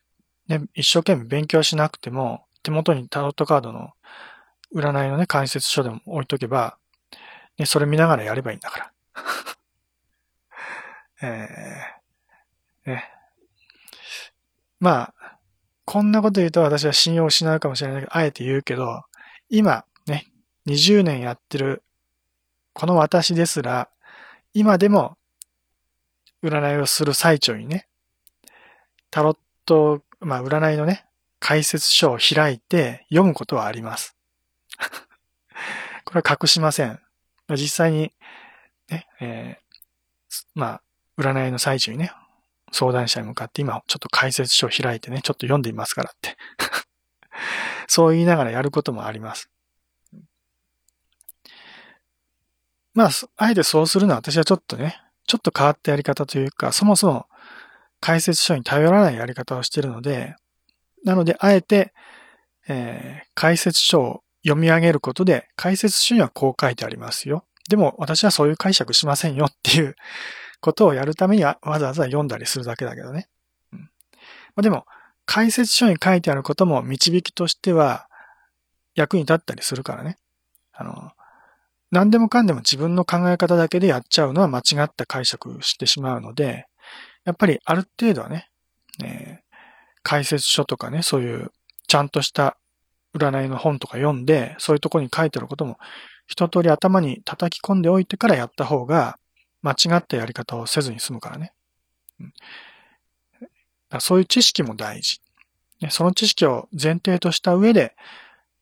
[0.75, 3.91] 一生懸命勉強しなくても、手元にタロットカードの
[4.75, 6.79] 占いのね、解説書でも置いとけば、
[7.59, 8.93] ね、それ見ながらやればいいんだから。
[11.29, 13.11] えー、ね。
[14.79, 15.15] まあ、
[15.87, 19.05] こんなこと言うと私は信用を失うかもしれないけど、あえて言うけど、
[19.49, 20.27] 今、ね、
[20.66, 21.85] 20年やってる、
[22.72, 23.88] この私ですら、
[24.53, 25.16] 今でも、
[26.42, 27.87] 占いをする最中にね、
[29.11, 31.07] タロット、まあ、占いのね、
[31.38, 34.16] 解説書を開いて読むことはあります。
[36.05, 37.01] これは隠しません。
[37.51, 38.12] 実際に、
[38.88, 40.83] ね、えー、まあ、
[41.16, 42.12] 占いの最中にね、
[42.73, 46.37] 相談者に向かって今ちょっと解説書を開いてね、ちょっと読んでみますからって
[47.87, 49.51] そう言いながらやることもあります。
[52.95, 57.27] まあ、あえてそうするのは私はちょっとね、ちょっと変わったやり方というか、そもそも
[58.01, 60.35] 解説書に頼らないやり方をしているので、
[61.05, 61.93] なので、あえて、
[62.69, 67.45] えー、解説書を読み上げることで、解説書にはこう書いてありますよ。
[67.69, 69.97] でも私はそういう解釈しませんよっていう
[70.61, 73.29] ことをやるためにはわざわざ読んだりするだけだけどね。
[73.73, 73.88] うんま
[74.57, 74.87] あ、でも、
[75.27, 78.09] 解説書に書いてあることも導きとしては
[78.95, 80.19] 役に立ったりするからね。
[80.73, 81.11] あの、
[81.90, 86.66] 何でもかんでも自分の考え方だけでやっちゃうのは間違った解釈してしまうので、
[87.25, 88.51] やっぱりある程度はね、
[89.05, 89.57] えー、
[90.03, 91.51] 解説書とかね、そういう
[91.88, 92.57] ちゃんとした
[93.14, 95.79] 占いの本とか読んで、そういうとこに書いてあることも
[96.27, 99.19] 一通り頭に叩き込んでおいてからやった方が、
[99.67, 101.53] 間違ったやり方をせずに済むからね。
[102.21, 102.33] うん、
[103.91, 105.21] だそういう知識も大事。
[105.91, 107.97] その知識を前提とした上で、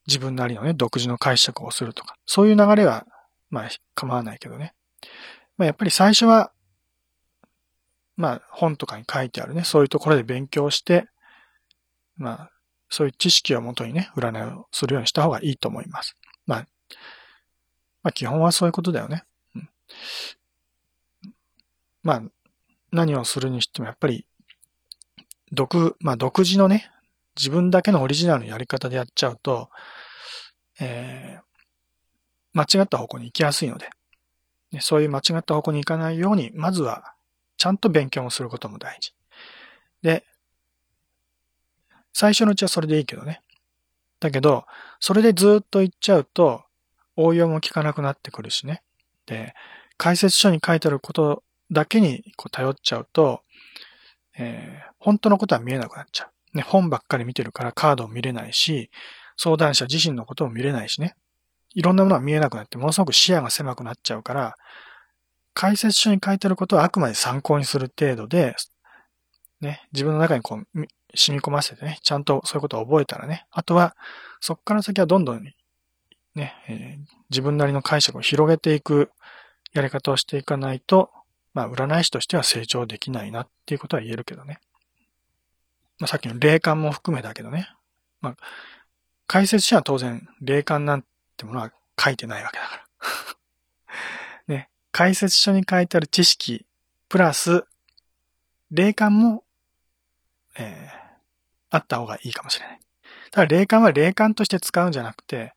[0.06, 3.06] 自分なりのね、独自の解釈をするとか、そういう流れは、
[3.50, 4.74] まあ、構わないけどね。
[5.56, 6.52] まあ、やっぱり最初は、
[8.16, 11.06] まあ、本とかに書いてあるね、そういうところで勉強して、
[12.16, 12.50] まあ、
[12.90, 16.16] そういう知識をもとにね、占いをするようにした方がいいと思います。
[16.46, 16.66] まあ、
[18.02, 19.24] まあ基本はそういうことだよね。
[19.56, 19.68] うん、
[22.04, 22.22] まあ、
[22.92, 24.26] 何をするにしてもやっぱり、
[25.50, 26.90] 独、まあ独自のね、
[27.36, 29.70] 自分だけのオリジナルのやり方でやっちゃうと、
[30.80, 31.44] えー、
[32.52, 33.90] 間違った方向に行きやすいので、
[34.70, 37.14] ね、そういう間違った方向に行かないように、まずは、
[37.56, 39.14] ちゃんと勉強をすることも大事。
[40.02, 40.24] で、
[42.12, 43.40] 最初のうちはそれでいいけどね。
[44.20, 44.66] だけど、
[45.00, 46.64] それでずっと言っちゃうと、
[47.16, 48.82] 応用も効かなくなってくるしね。
[49.26, 49.54] で、
[49.96, 53.42] 解説書に書いてあることだけにこう頼っちゃうと、
[54.36, 56.56] えー、本当のことは見えなくなっちゃう。
[56.56, 58.90] ね、本ばっかり見てるからカードを見れないし、
[59.36, 61.16] 相談者自身のことも見れないしね。
[61.74, 64.54] いろんなものが見えなくなって、ものすごく視野が狭くなっちゃうから、
[65.54, 68.54] 解説書に書いてることはあくまで参考にする程度で、
[69.60, 73.96] ね、自分の中にこう染み込ませてね、ちゃんとそういうことを覚えたらね、あとは、
[74.40, 75.42] そこから先はどんどん
[76.34, 79.10] ね、えー、自分なりの解釈を広げていく
[79.72, 81.10] やり方をしていかないと、
[81.54, 84.58] まあ、占い師としては成長できないなっていうことは言えるけどね。
[85.98, 87.68] まあ、さっきの霊感も含めだけどね。
[88.20, 88.36] まあ、
[89.26, 91.04] 解説書は当然、霊感なん
[91.36, 92.84] てものは書いてないわけだから。
[94.54, 96.66] ね、解説書に書いてある知識、
[97.08, 97.64] プラス、
[98.70, 99.44] 霊感も、
[100.58, 101.14] えー、
[101.70, 102.80] あった方がいいかもしれない。
[103.30, 105.54] ただ霊感は霊感として使うんじゃなくて、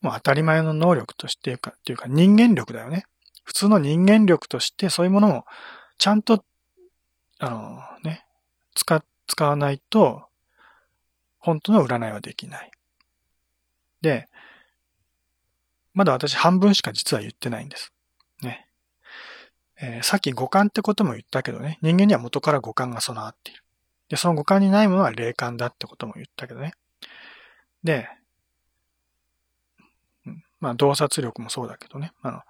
[0.00, 3.04] もう当たり前の能力としてか、っていうか人間力だよね。
[3.50, 5.44] 普通の人間力としてそういうものを
[5.98, 6.44] ちゃんと、
[7.40, 8.24] あのね、
[8.76, 10.22] 使、使わないと、
[11.40, 12.70] 本当の占いはできない。
[14.02, 14.28] で、
[15.94, 17.92] まだ私半分しか実は言ってないんです。
[18.40, 18.68] ね。
[19.82, 23.64] えー、さっき五感ってことも言ったけどね、人間には元から五感が備わっている。
[24.10, 26.74] で、その五感にないものは霊感だってことも言ったけどね。
[27.82, 28.08] で、
[30.60, 32.12] まあ、洞察力もそうだけどね。
[32.22, 32.42] あの、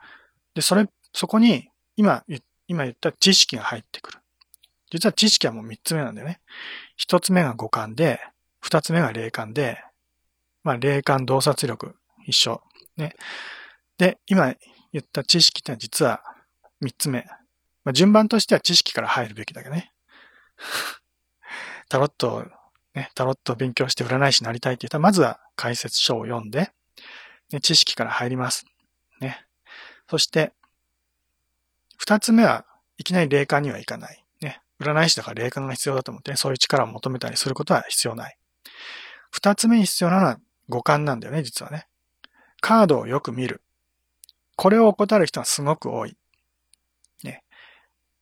[0.55, 2.25] で、それ、そこに、今、
[2.67, 4.19] 今言った知識が入ってくる。
[4.91, 6.41] 実は知識はもう三つ目なんだよね。
[6.97, 8.21] 一つ目が五感で、
[8.61, 9.83] 二つ目が霊感で、
[10.63, 11.97] まあ、霊感、洞察力、
[12.27, 12.63] 一緒。
[12.97, 13.15] ね。
[13.99, 14.55] で、今
[14.93, 16.23] 言った知識ってのは実は
[16.81, 17.25] 三つ目。
[17.85, 19.93] まあ、順番としては知識から入るべきだけどね。
[21.89, 22.47] タロット
[22.95, 26.73] ね、タロットを勉強して占い師になりたいって言ったら、まずは解説書を読んで、
[27.53, 28.67] ね、知識から入ります。
[30.11, 30.53] そして、
[31.97, 32.65] 二つ目は
[32.99, 34.25] いきなり霊感にはいかない。
[34.43, 34.61] ね。
[34.81, 38.37] 占い師だから霊感が必要だと思って、ね、そういう力を求めたりすることは必要ない。
[39.31, 41.87] 二つ目に必要なのは五感なんだよね、実はね。
[42.61, 43.63] カードをよく見る。
[44.57, 46.17] これを怠る人はすごく多い。
[47.23, 47.45] ね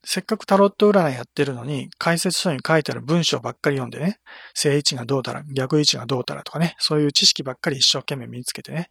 [0.05, 4.21] せっかくタロット占いやってるのに、解説書に書いてある文章ばっかり読んでね、
[4.53, 8.91] 正位置がどうたら、逆位置がどうたらとかね、そういう知識ばっかり一生懸命身につけてね、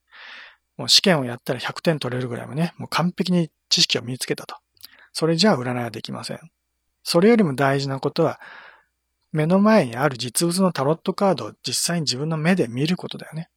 [0.77, 4.55] もう試験をやったら100点取れるぐらいもね、もう完璧に知識を身につけたと。
[5.11, 6.39] それじゃあ占いはできません。
[7.03, 8.39] それよりも大事なことは、
[9.31, 13.49] 目の前にある実物のタロットカードを実際に自分の目で見ることだよね。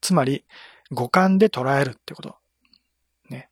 [0.00, 0.44] つまり、
[0.90, 2.36] 五感で捉えるってこと。
[3.30, 3.48] ね。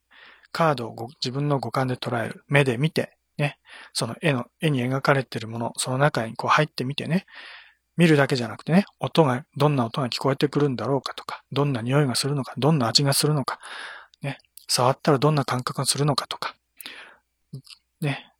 [0.52, 2.44] カードを自分の五感で捉える。
[2.48, 3.58] 目で見て、ね。
[3.92, 7.26] その絵の、絵に描かれているもの、その中にこう入ってみてね。
[7.96, 13.58] 見るだけじゃなくてね、音が、どんな音が聞こえてくるんだろうかとか、どんな匂いがするのか、どんな味がするのか、
[14.22, 14.38] ね。
[14.68, 16.54] 触ったらどんな感覚がするのかとか、
[18.00, 18.32] ね。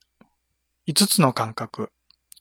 [0.87, 1.91] 5つの感覚、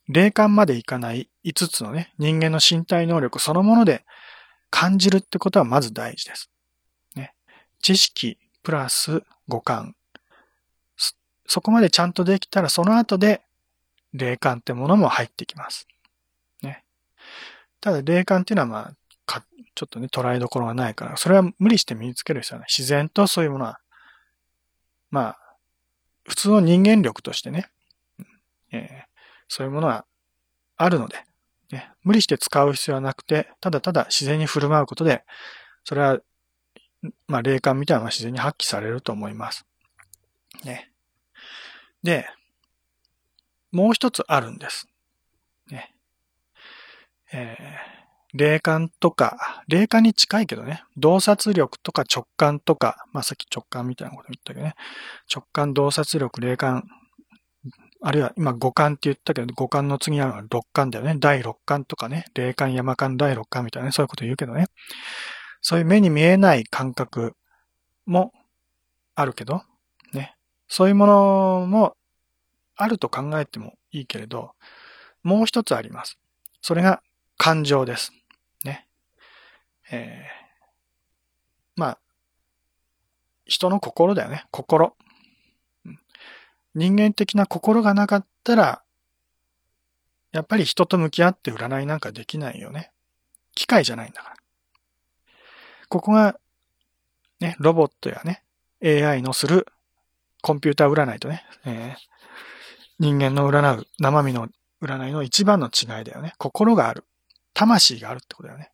[0.08, 4.04] 霊感までいかない5つのね、人間の身体能力そのもので
[4.70, 6.50] 感じるってことはまず大事です。
[7.14, 7.34] ね。
[7.80, 9.94] 知識プラス五感。
[11.48, 13.42] そこまでちゃんとできたらその後で
[14.12, 15.86] 霊感ってものも入ってきます。
[17.80, 18.92] ただ霊感っていうのはまあ、
[19.26, 22.68] かちょっとね、捉えどころがないから、それは無理して身につける必要はない。
[22.70, 23.80] 自然とそういうものは、
[25.10, 25.38] まあ、
[26.28, 27.68] 普通の人間力としてね、
[28.72, 28.88] えー、
[29.48, 30.04] そういうものは
[30.76, 31.24] あるので、
[31.70, 35.24] ね、無理して使う必要はなくて、ただただ自然に振る舞うことで、
[35.84, 36.18] それは、
[37.28, 39.64] まあ、霊感みたいなのは自然に発揮されると思います。
[40.64, 40.90] ね。
[42.02, 42.26] で、
[43.72, 44.88] もう一つあるんです。
[47.36, 54.74] えー、霊感とか、霊感に近いけどね、洞察力とか直感とか、まあ、さっき直感みたいなこと言ったけどね、
[55.32, 56.84] 直感、洞察力、霊感、
[58.02, 61.16] あるいは今五感って言ったけど、五感の次は六感だよね。
[61.18, 64.66] 第六感とかね、霊感、山感、第六感みたいなね、そういうこと言うけどね。
[65.60, 67.34] そういう目に見えない感覚
[68.06, 68.32] も
[69.14, 69.62] あるけど、
[70.12, 70.36] ね。
[70.68, 71.96] そういうものも
[72.76, 74.52] あると考えてもいいけれど、
[75.22, 76.18] もう一つあります。
[76.60, 77.02] それが
[77.36, 78.12] 感情です。
[78.64, 78.86] ね。
[79.90, 81.98] えー、まあ、
[83.44, 84.46] 人の心だよね。
[84.50, 84.96] 心。
[86.74, 88.82] 人間的な心がなかったら、
[90.32, 92.90] やっぱり人と向き合って占いなんかできないよね。
[93.54, 94.36] 機械じゃないんだから。
[95.88, 96.38] ここが、
[97.40, 98.42] ね、ロボットやね、
[98.82, 99.66] AI のする
[100.42, 102.00] コンピューター占いとね、えー、
[102.98, 104.48] 人間の占う生身の
[104.82, 106.34] 占いの一番の違いだよね。
[106.38, 107.04] 心がある。
[107.56, 108.70] 魂があるってことだよね。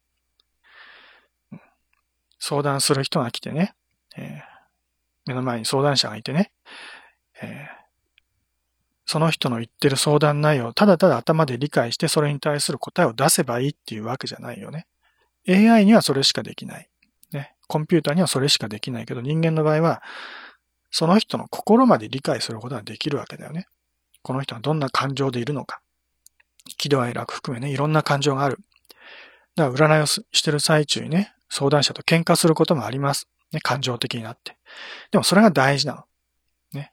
[2.41, 3.75] 相談する人が来てね、
[4.17, 6.51] えー、目の前に相談者がいてね、
[7.41, 7.83] えー、
[9.07, 14.89] その人の言ってる相談内容をただただ頭で理解してそれに対する答えを出せばいいっていうわけじゃないよね。
[15.49, 16.91] AI にはそれしかできない。
[17.33, 17.55] ね。
[17.69, 20.03] コンピューターにはそれしかできないけど人間の場合は
[20.91, 23.69] その人の心まで理解することができるわけだよね。
[24.23, 25.81] この人はどんな感情でいるのか。
[26.79, 28.59] 喜怒哀楽含めね、いろんな感情がある。
[29.57, 33.29] だから占いをしてる最中にね、相談者と喧嘩することもあります。
[33.53, 34.57] ね、感情的になって。
[35.11, 36.05] でもそれが大事なの。
[36.73, 36.93] ね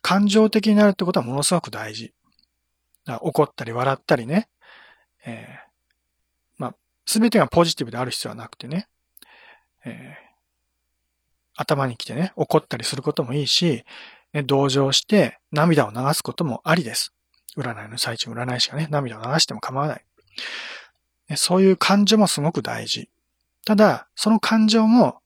[0.00, 2.14] 感情的になるってことはものすごく大事。
[3.20, 4.48] 怒ったり笑ったりね。
[5.26, 6.74] えー、まあ、
[7.06, 8.88] すべてがポジティブである必要はなくてね。
[9.84, 10.28] えー、
[11.54, 13.84] 頭に来てね、怒ったりすることもいいし、
[14.32, 17.14] ね、同情して涙を流すこともありです。
[17.56, 20.04] 占いの最中、占い師がね、涙を流しても構わない。
[21.36, 23.08] そういう感情もすごく大事。
[23.64, 25.20] ただ、その感情も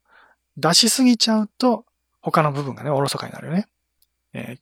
[0.57, 1.85] 出しすぎちゃうと、
[2.21, 3.67] 他の部分がね、おろそかになるよね。
[4.33, 4.59] えー、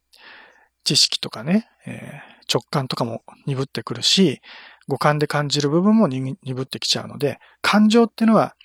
[0.84, 4.40] 知識とかね、えー、直感とかも鈍ってくるし、
[4.88, 8.56] 五感で感じる部分も鈍ってきちゃうので、感情っていうのは、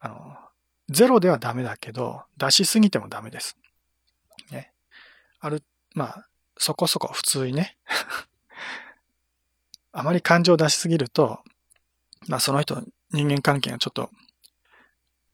[0.00, 0.36] あの、
[0.88, 3.56] ゼロではダメだけど、出しすぎてもダメです。
[4.50, 4.72] ね。
[5.40, 5.62] ある、
[5.94, 7.76] まあ、そこそこ普通にね。
[9.92, 11.40] あまり感情を出しすぎると、
[12.28, 14.10] まあその人、人間関係がちょっと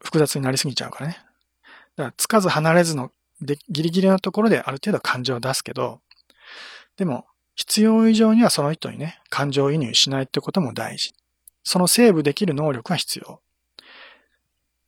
[0.02, 1.18] 複雑になりすぎちゃうからね。
[1.96, 6.00] だから、つかず離れずので、ギリギリのところである程度感情を出すけど、
[6.96, 11.12] でも、必要以上にはその人にね、感情移入しないってことも大事。
[11.64, 13.40] そのセーブできる能力が必要。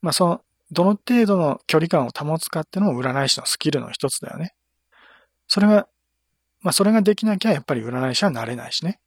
[0.03, 4.55] まあ、その、どの程度の距離感を保つかってのも占い師のスキルの一つだよね。
[5.49, 5.89] それが、
[6.61, 9.01] まあ、それができなきゃやっぱり占い師はなれないしね。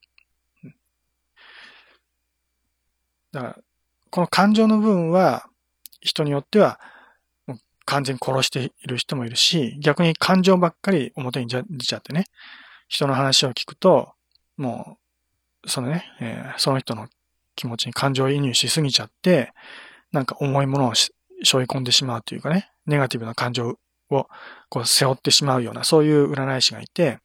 [0.64, 0.76] うん、
[3.34, 3.58] だから、
[4.10, 5.46] この感情の部分は、
[6.00, 6.80] 人によっては、
[7.86, 12.26] 完全に殺している人もいるし、逆に感情ばっかり表に出ちゃってね、
[12.88, 14.14] 人の話を聞くと、
[14.56, 14.98] も
[15.66, 17.08] う、そのね、えー、その人の
[17.56, 19.54] 気持ちに感情移入しすぎちゃって、
[20.12, 21.12] なんか重いものを背
[21.58, 23.80] 負い込んでしまうというかね、ネガティブな感情
[24.10, 24.28] を
[24.70, 27.20] こう背負ってしまうような、そういう占い師がいて、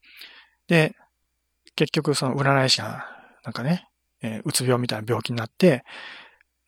[0.69, 0.95] で、
[1.77, 3.07] 結局その占い師が、
[3.45, 3.88] なんかね、
[4.23, 5.85] えー、うつ病みたいな病気になって、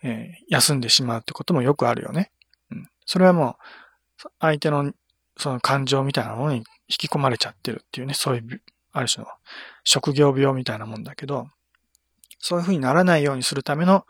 [0.02, 2.30] えー、休んでしまうってこともよくあるよね。
[2.70, 2.88] うん。
[3.04, 3.56] それはも
[4.24, 4.92] う、相手の
[5.36, 6.64] その感情みたいなものに引
[6.98, 9.30] き込まれちゃってるっていうね、そういう、ある種の
[9.84, 11.48] 職業病みたいなもんだけど、
[12.38, 14.06] そういうふうにならないようにするための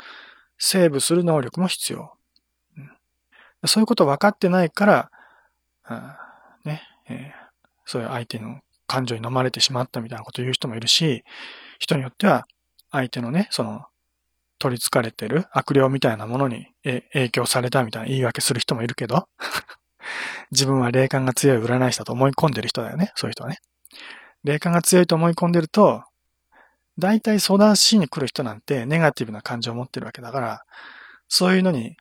[0.58, 2.12] セーブする能力も必要。
[2.76, 2.90] うん、
[3.66, 5.10] そういうこと分かってないから、
[5.84, 6.18] あ
[6.64, 7.50] ね、えー、
[7.84, 11.24] そういう相手の感情に飲まれてしまったみたいなことを言う人もいるし、
[11.78, 12.46] 人によっては
[12.90, 13.86] 相手のね、その
[14.58, 19.28] 取り憑かれてる悪霊みたいなものに影響されたみたいな言い訳する人もいるけど、
[20.52, 23.12] 自分は霊感が強い占い師だと思い込んでる人だよね。
[23.14, 23.58] そういう人はね。
[24.44, 26.04] 霊感が強いと思い込んでると、
[26.98, 30.64] 大体相談しに来る人なんてネガティブな感情を持ってるわけだから、
[31.28, 31.96] そういうのに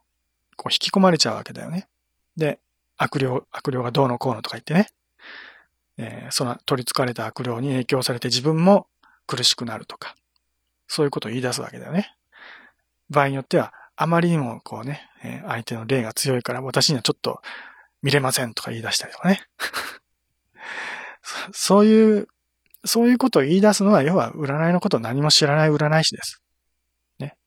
[0.58, 1.88] こう引き込まれちゃうわけだよね。
[2.36, 2.60] で、
[2.98, 4.90] 悪霊、悪霊がどうのこうのとか言ってね、
[5.98, 8.88] えー、その取り憑かれた悪霊に影響されて自分も
[9.26, 10.16] 苦しくなるとか、
[10.90, 12.14] そういうことを言い出すわけだよね。
[13.10, 17.42] 場合によっては、あまりにもこうね、え相手の霊が強いから私にはちょっと
[18.02, 19.42] 見れませんとか言い出したりとかね。
[21.54, 22.28] そういう、
[22.86, 26.42] そういうことを言い出すのは、要は占いのことを何も知らない占い師です。
[27.20, 27.38] ね。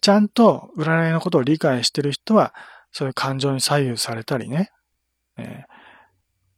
[0.00, 2.54] ちゃんと占いのことを理解してる人は、
[2.90, 4.70] そういう感情に左右されたりね、
[5.36, 5.80] えー、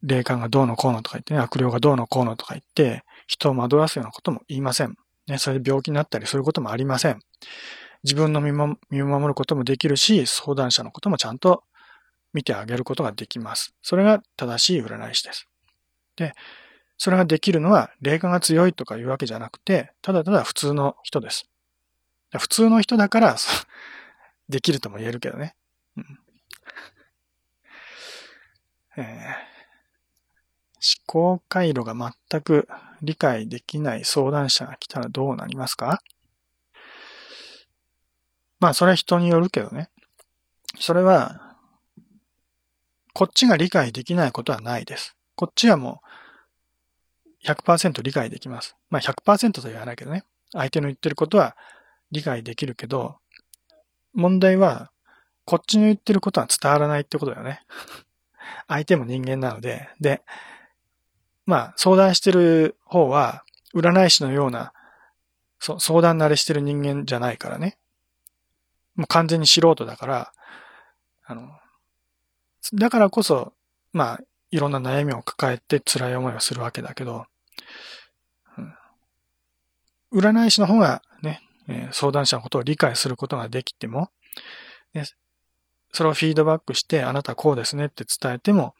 [0.03, 4.95] 霊感がどうのこうのとか言ってね、悪霊がどうのこうのとか言って、人を惑わすようなことも言いません。
[5.27, 7.20] ね、それで病気になったりすることもありません。
[8.05, 11.64] 自分の身も身を守ることもできるし、相談者のこともちゃんと
[12.33, 13.75] 見てあげることができます。
[13.83, 15.49] それが正しい占い師です。
[16.16, 16.35] で、
[16.99, 21.49] それができるのは霊感が強いとかいうわけじゃなくて、ただただ普通の人です。
[22.39, 23.37] 普通の人だから
[24.49, 25.55] できるとも言えるけどね。
[25.97, 26.18] うん
[28.97, 29.09] えー、思
[31.07, 32.68] 考回路が全く
[33.03, 36.00] 理解できない相談者が来たらどうなりますか？
[38.61, 39.90] まあ、それは人によるけどね。
[40.78, 41.57] それは、
[43.12, 45.16] こっちが理解できないことはないです。
[45.34, 46.00] こっちはも
[47.44, 48.76] う100%理解できます。
[48.88, 50.22] まあ100%とは言わないけどね。
[50.53, 51.57] 相手の言ってることは
[52.12, 53.16] 理解できるけど、
[54.14, 54.92] 問題は、
[55.44, 57.62] こっちの言ってることは伝わらないってことだよね。
[58.68, 60.22] 相手も人間なので、で、
[61.47, 64.72] まあ相談してる方は、占い師のような、
[65.61, 67.78] 相談慣れしてる人間じゃないからね。
[68.97, 70.32] もう完全に素人だから、
[71.24, 71.49] あの、
[72.74, 73.53] だからこそ、
[73.93, 74.20] まあ、
[74.51, 77.26] いろんな悩みを抱えて辛い思いをするわけだけど、
[78.59, 84.11] うん、占い師の方がね、え、相談者のことを理解することができても、
[84.95, 85.05] ね、
[85.93, 88.74] それをフィードバックして、あなたこうですねって伝えても、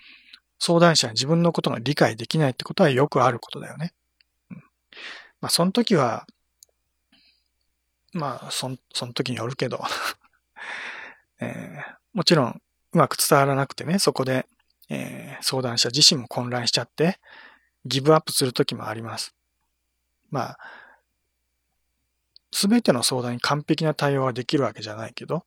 [0.65, 3.93] 相談者は自分のことが理解できないってことはよくあることだよね。
[5.41, 6.25] まあ、その時は、
[8.13, 9.83] まあ、そん、その時によるけど
[11.43, 14.47] えー、もちろん、うまく伝わらなくてね、そこで、
[14.89, 17.19] えー、相談者自身も混乱しちゃって、
[17.85, 19.35] ギブアップする時もあります。
[20.31, 20.59] まあ、
[22.53, 25.45] すべての相談に完璧な対応はできるわけじゃないけど、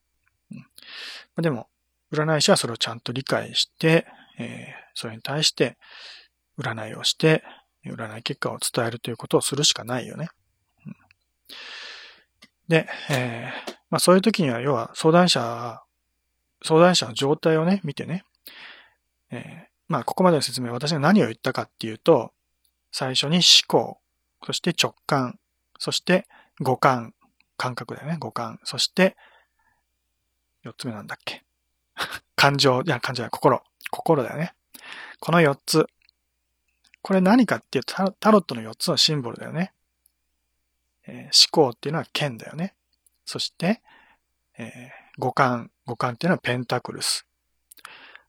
[0.50, 1.70] うん、でも、
[2.12, 4.06] 占い師はそれをちゃんと理解して、
[4.38, 5.76] えー、それに対して
[6.58, 7.44] 占いをして、
[7.84, 10.28] 占い結果を伝えるということをするしかないよね。
[12.66, 15.82] で、えー、まあそういう時には、要は相談者、
[16.64, 18.24] 相談者の状態をね、見てね、
[19.30, 22.32] えー、まあここまでの説明、私が何を言ったかっていうと、
[22.90, 24.00] 最初に思考、
[24.44, 25.38] そして直感、
[25.78, 26.26] そして
[26.60, 27.14] 五感、
[27.56, 29.16] 感覚だよね、五感、そして、
[30.62, 31.44] 四つ目なんだっけ？
[32.34, 33.62] 感情、いや、感情は心。
[33.90, 34.55] 心だよね。
[35.20, 35.86] この四つ。
[37.02, 39.72] これ何かっていうと、タロットの四つのシンボルだよね。
[41.06, 42.74] えー、思考っていうのは剣だよね。
[43.24, 43.82] そして、
[44.58, 44.70] えー、
[45.18, 45.70] 五感。
[45.86, 47.26] 五感っていうのはペンタクルス。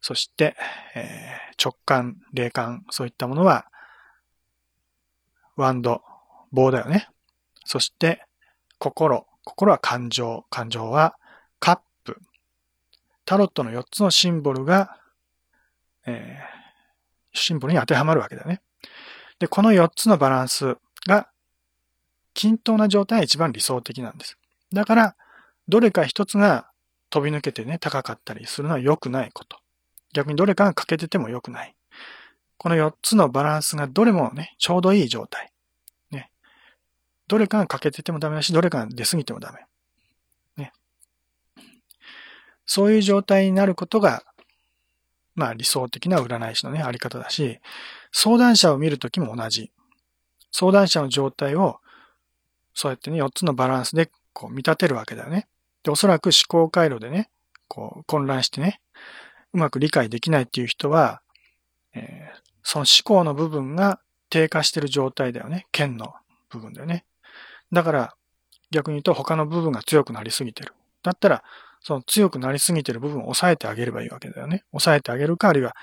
[0.01, 0.55] そして、
[0.95, 3.65] えー、直感、霊感、そういったものは、
[5.55, 6.03] ワンド、
[6.51, 7.09] 棒だよね。
[7.65, 8.23] そして、
[8.77, 9.25] 心。
[9.43, 10.45] 心は感情。
[10.49, 11.17] 感情は
[11.59, 12.21] カップ。
[13.25, 14.99] タロットの4つのシンボルが、
[16.05, 16.56] えー、
[17.39, 18.61] シンボルに当てはまるわけだよね。
[19.39, 20.77] で、この4つのバランス
[21.07, 21.29] が
[22.33, 24.37] 均等な状態が一番理想的なんです。
[24.73, 25.15] だから、
[25.67, 26.69] どれか一つが
[27.09, 29.57] 飛び抜けてね、高かったりするのは良くないこと。
[30.13, 31.75] 逆にどれかが欠けてても良くない。
[32.57, 35.51] この4つのバランスがどれもね、ちょうどいい状態。
[36.11, 36.31] ね。
[37.27, 39.65] どれかが欠けててもダメだし、どれかが出過ぎてもダメ。
[40.63, 40.73] ね。
[42.65, 44.23] そういう状態になることが、
[45.37, 47.59] まあ理想的な占い師のね、あり方だし、
[48.11, 49.71] 相談者を見るときも同じ。
[50.51, 51.79] 相談者の状態を
[52.77, 55.47] そうやってね、4つのバランスでこう見立てるわけだよね。
[55.81, 57.29] で、おそらく思考回路でね、
[57.67, 58.81] こう混乱してね、
[59.53, 61.21] うまく理解できないっていう人は、
[61.95, 65.65] えー、その思考の部分が低下してる状態だよね。
[65.71, 66.13] 剣の
[66.49, 67.05] 部分だよね。
[67.71, 68.15] だから、
[68.69, 70.73] 逆に言うと他の部分が強くなりすぎてる。
[71.01, 71.43] だったら、
[71.87, 74.65] その強くなりすぎてる部分を抑えてあげればいいわけだよね。
[74.71, 75.73] 抑えてあげるか、あるいは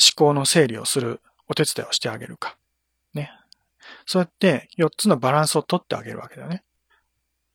[0.00, 2.56] 思考の整理をするお手伝いをしてあげるか。
[3.12, 3.30] ね。
[4.06, 6.62] そうやって4つのバランスを取ってあげるわけだよね。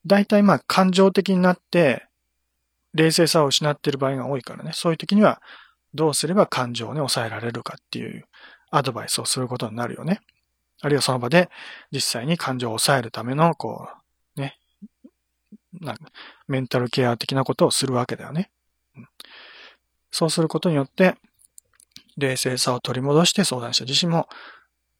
[0.06, 2.06] 大体まあ感情的になって
[2.94, 4.70] 冷静さを失っている場合が多いからね。
[4.72, 5.42] そういう時には
[5.92, 8.26] どうすれば感情をね、抑えられるかっていう
[8.70, 10.20] アドバイスをすることになるよね。
[10.82, 11.50] あるいはその場で
[11.90, 13.88] 実際に感情を抑えるための、こ
[14.36, 14.56] う、ね、
[15.80, 15.96] な
[16.48, 18.50] メンタルケア的なことをするわけだよね。
[20.10, 21.16] そうすることによって、
[22.16, 24.28] 冷静さを取り戻して相談者自身も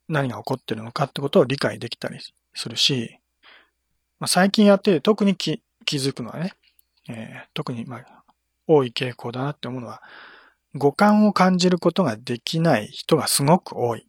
[0.08, 2.18] 何が起こってるのかってことを理解できたり
[2.54, 3.18] するし、
[4.18, 6.52] まあ、最近やってて特に気づくのはね、
[7.08, 8.16] えー、特にまあ
[8.66, 10.02] 多い傾向だなって思うのは、
[10.74, 14.06] 五感を感じることができない人がすごく多い。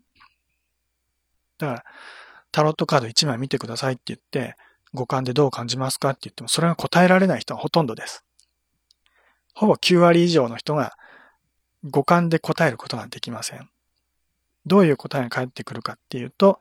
[1.58, 1.86] だから、
[2.52, 4.56] タロットカード1枚見てくださいって言って、
[4.94, 8.24] 五感でどう感じますかって言っても、それが答えられない人はほとんどです。
[9.54, 10.98] ほぼ9割以上の人が
[11.84, 13.70] 五感で答えることができません。
[14.66, 16.60] どういう答えが返ってくるかっていうと、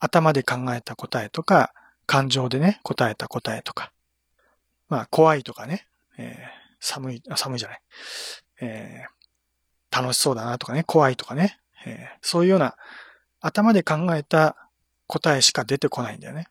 [0.00, 1.72] 頭で考えた答えとか、
[2.06, 3.92] 感情でね、答えた答えとか、
[4.88, 5.86] まあ、怖いとかね、
[6.18, 6.36] えー、
[6.80, 7.80] 寒い、寒いじゃない、
[8.60, 12.76] えー、楽しそうだなとかね、怖いとかね、えー、そういうような
[13.40, 14.56] 頭で考えた
[15.06, 16.48] 答えしか出てこないんだよね。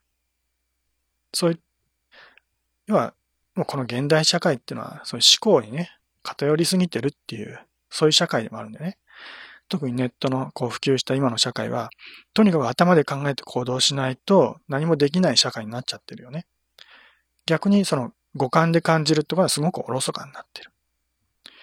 [1.33, 1.59] そういう、
[2.87, 3.13] 要は、
[3.55, 5.91] もうこの現代社会っていうのは、そういう思考にね、
[6.23, 7.59] 偏りすぎてるっていう、
[7.89, 8.97] そういう社会でもあるんだよね。
[9.71, 11.89] 特にネットのこう普及した今の社会は、
[12.33, 16.45] とにかく頭で考えて行動しないと何もできない社会になっちゃってるよね。
[17.45, 20.71] 逆にその五感で感じるってことはすごくおろそかになってる。
[21.45, 21.53] だか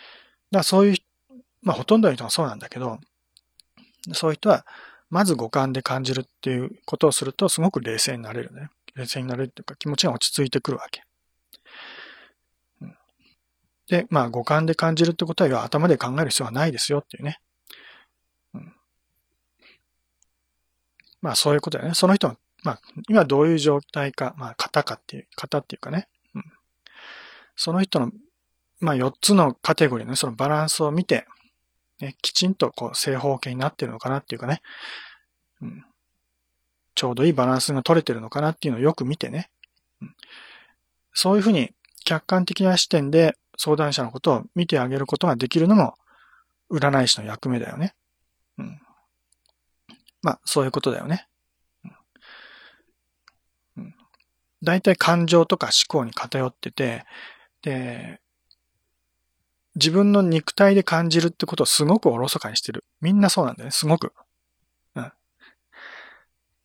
[0.53, 0.97] らそういう、
[1.61, 2.99] まあほとんどの人がそうなんだけど、
[4.15, 4.65] そういう人は
[5.11, 8.71] まず五感で感じるっていうことをするとすごく冷静になれるね。
[8.99, 11.03] 冷静になれるっていうか気持ちが落ち着いてくるわけ。
[13.89, 17.41] で、まあ五感で感じるってことは頭で考える必要はないですよっていうね。
[18.55, 18.75] うん、
[21.23, 21.95] まあそういうことだよね。
[21.95, 26.09] その人の、まあ今どういう状態か、まあ型かっていう、型っていうかね。
[26.35, 26.45] うん、
[27.57, 28.13] その人の、
[28.81, 31.27] まあ4つのカテゴリーの、そのバランスを見て、
[32.01, 34.61] ね、きちんとこう正方形になってるのかなっていうかね、
[35.63, 35.85] うん、
[36.99, 39.51] ちょうどいいバランスが取れてるのかなっていうのをよく見てね、
[41.15, 41.71] そういうふうに
[42.05, 45.95] 客観的な視点で相談者のことを見てあげることができるのも
[46.73, 47.95] 占い師の役目だよね。
[48.59, 48.81] うん。
[50.23, 51.29] まあ、そういうことだよね。
[53.77, 53.95] うん。
[54.65, 57.05] 大体感情とか思考に偏ってて、
[57.63, 58.21] で、
[59.77, 62.85] 自分の肉体で感じるってことをすごくおろそかにしてる。
[63.01, 63.71] みんなそうなんだよね。
[63.71, 64.13] すごく。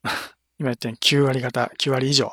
[0.58, 2.32] 今言ったように9割方、9割以上。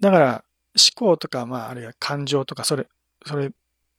[0.00, 0.44] だから、
[0.76, 2.86] 思考とか、まあ、あるいは感情とか、それ、
[3.26, 3.50] それ、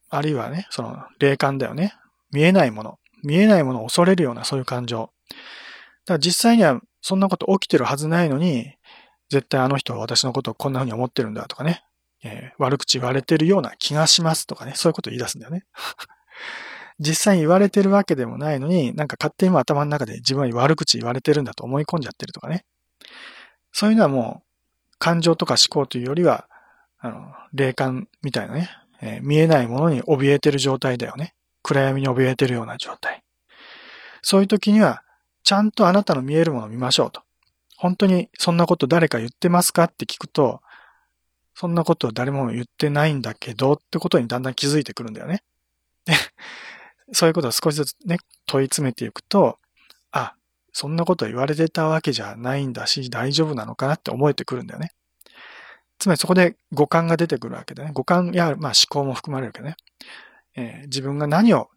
[0.10, 1.94] あるいはね、その、霊感だよね。
[2.32, 3.00] 見えないもの。
[3.24, 5.12] 見えないものを恐れるような、そういう感情。
[5.30, 8.74] だから実際には、そんなこと起きてるはずないのに、
[9.30, 11.84] 絶対あの人は私のことをこんな風に思ってるんだとかね。
[12.24, 15.66] えー、悪口言われてるような気がしますとかね、そういうことを言い出すんだよね。
[17.02, 22.64] 実際に言われてるわけでもないのに、なんか勝手に頭の中で自分は悪口言われてるんだと思い込んじゃってるとかね。
[23.74, 26.47] そういうのはもう、感情とか思考というよりは、
[26.99, 28.70] あの、霊感みたいなね、
[29.02, 31.34] えー、見えないものに怯えてる状態だよね。
[31.64, 33.24] 暗闇に怯えてるような状態。
[34.22, 35.02] そういう時には、
[35.43, 37.24] ちゃんとあなたの見えるものを見ましょうと。
[37.78, 40.62] 本当にそんなこと誰か言ってますかって聞くと、
[41.56, 45.41] そんなこと誰も言ってないんだけどってことにだんだん気づいてくるんだよね。
[46.06, 46.14] で、
[47.12, 49.57] そういうことを少しずつね、問い詰めていくと、
[50.12, 50.36] あ、
[50.74, 54.91] そんなこと言われてたわけじゃないんだし、大丈夫なのかなって思えてくるんだよね。
[55.99, 57.91] つまりそこで五感が出てくるわけだね。
[57.93, 59.76] 五感や、まあ思考も含まれるけどね。
[60.55, 61.70] えー、自分が何を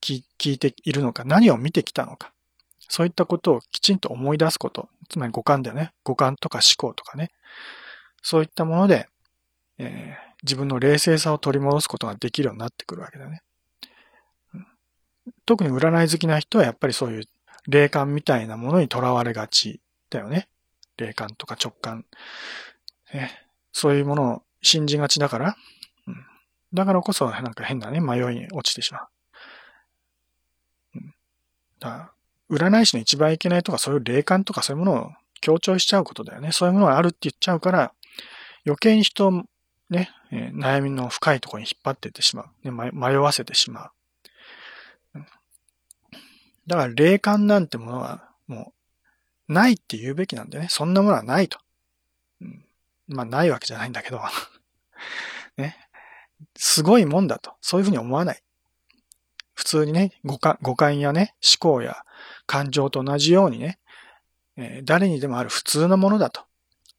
[0.00, 2.32] 聞いているのか、何を見てきたのか。
[2.88, 4.88] そういったことをきちんと思い出すこと。
[5.08, 5.92] つまり五感だよね。
[6.02, 7.30] 五感とか思考とかね。
[8.22, 9.08] そういったもので、
[9.78, 13.42] えー、自分の冷静さを取り戻すことができるようになってくるわけだね。
[15.46, 17.24] 特に占い好きな人はやっぱりそういう
[17.68, 20.48] 霊感みたいなものにとらわれがちだよね。
[20.96, 22.04] 霊感とか直感。
[23.12, 23.28] え
[23.72, 25.56] そういうものを信じがちだから、
[26.06, 26.16] うん、
[26.74, 29.08] だからこそなんか変なね、迷いに落ちてしまう。
[30.96, 31.14] うん、
[31.78, 32.12] だ
[32.50, 35.10] 占い師の一番いけないとかそういう霊感とかそういうものを
[35.40, 36.52] 強調しちゃうことだよね。
[36.52, 37.92] そういうものがあるって言っちゃうから、
[38.66, 39.44] 余計に人を
[39.88, 42.70] ね、え、悩みの深いところに引っ張っていってしまう。
[42.70, 43.90] ね、迷わせてしまう。
[46.70, 48.72] だから霊感なんてものはも
[49.48, 50.68] うないって言うべきなんだよね。
[50.70, 51.58] そんなものはないと。
[52.40, 52.64] うん、
[53.08, 54.20] まあないわけじゃないんだけど。
[55.58, 55.76] ね。
[56.56, 57.54] すごいもんだと。
[57.60, 58.42] そういうふうに思わない。
[59.54, 62.04] 普通にね、五感五感やね、思考や
[62.46, 63.80] 感情と同じようにね、
[64.56, 66.42] えー、誰にでもある普通のものだと。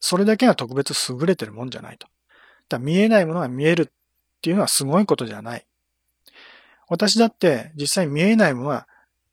[0.01, 2.09] それだけが特別優れてるもんじゃないと。
[2.67, 3.87] だ見えないものが見えるっ
[4.41, 5.65] ていうのはすごいことじゃない。
[6.89, 8.85] 私だって実際見えないものは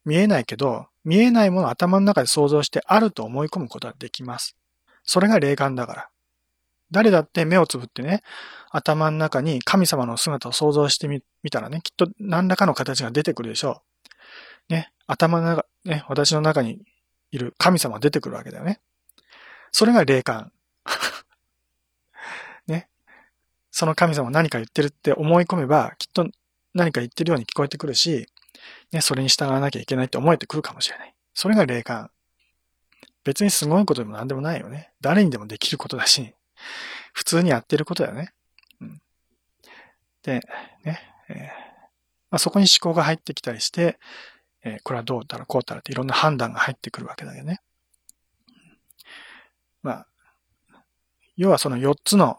[0.09, 4.57] 見えないけど、見えないものを頭の中で想像してあると思い込むことができます。
[5.05, 6.09] それが霊感だから。
[6.91, 8.23] 誰だって目をつぶってね、
[8.71, 13.83] 頭の中に神様の姿を想像してみたらね、きっと何らかの形が出てくるでしょ
[14.71, 14.73] う。
[14.73, 16.81] ね、頭の中、ね、私の中に
[17.31, 18.81] いる神様が出てくるわけだよね。
[19.73, 20.53] それが霊感。
[22.67, 22.89] ね。
[23.71, 26.27] その神様何か言ってるって思い込めば、きっと
[26.73, 28.27] 何か言ってるように聞こえてくるし、
[28.93, 31.15] ね、それに従わなきゃいけないって思えてくるかもしれない。
[31.35, 32.11] それが霊感。
[33.25, 34.93] 別にすごいことでも何でもないよね。
[35.01, 36.35] 誰にでもできることだし、
[37.13, 38.33] 普通にやってることだよね。
[38.81, 39.03] うん、
[40.23, 40.41] で、
[40.85, 43.99] ね、えー、まあ、そこに思考が入ってきたりして、
[44.65, 47.61] えー、これはどうだらこうだらっていろんな判断が入ってくるわけだよね。
[49.83, 50.07] まあ、
[51.37, 52.39] 要はその4つの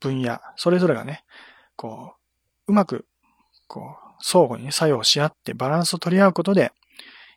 [0.00, 1.24] 分野、それぞれがね、
[1.76, 2.14] こ
[2.68, 3.06] う、うまく、
[3.66, 6.72] こう、相互に作用し合ってバランスを取り合うことで、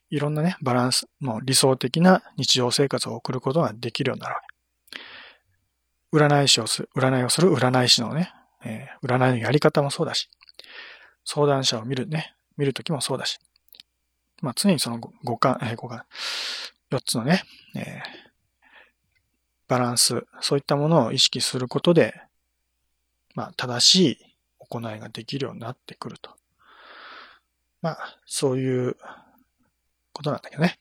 [0.10, 4.54] いろんなね、バランス、の理想的な日常生活を送ることができるようになるわけ。
[6.14, 8.32] 占い師をする、占いをする占い師のね、
[8.64, 10.30] えー、占いのやり方もそうだし、
[11.26, 13.40] 相談者を見るね、見るときもそうだし、
[14.42, 16.04] まあ常にその五感、えー、五感、
[16.92, 17.44] 四つのね、
[17.76, 17.84] えー、
[19.68, 22.14] バランス、そういったものを意識することで、
[23.34, 24.18] まあ正しい
[24.60, 26.36] 行いができるようになってくると。
[27.84, 28.96] まあ、そういう
[30.14, 30.80] ことなんだけどね。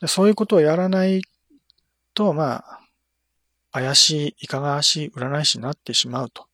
[0.00, 1.22] うん、そういうことをやらない
[2.12, 2.80] と、まあ、
[3.72, 6.46] 怪しい、いかがわしい占い師になってしまうと。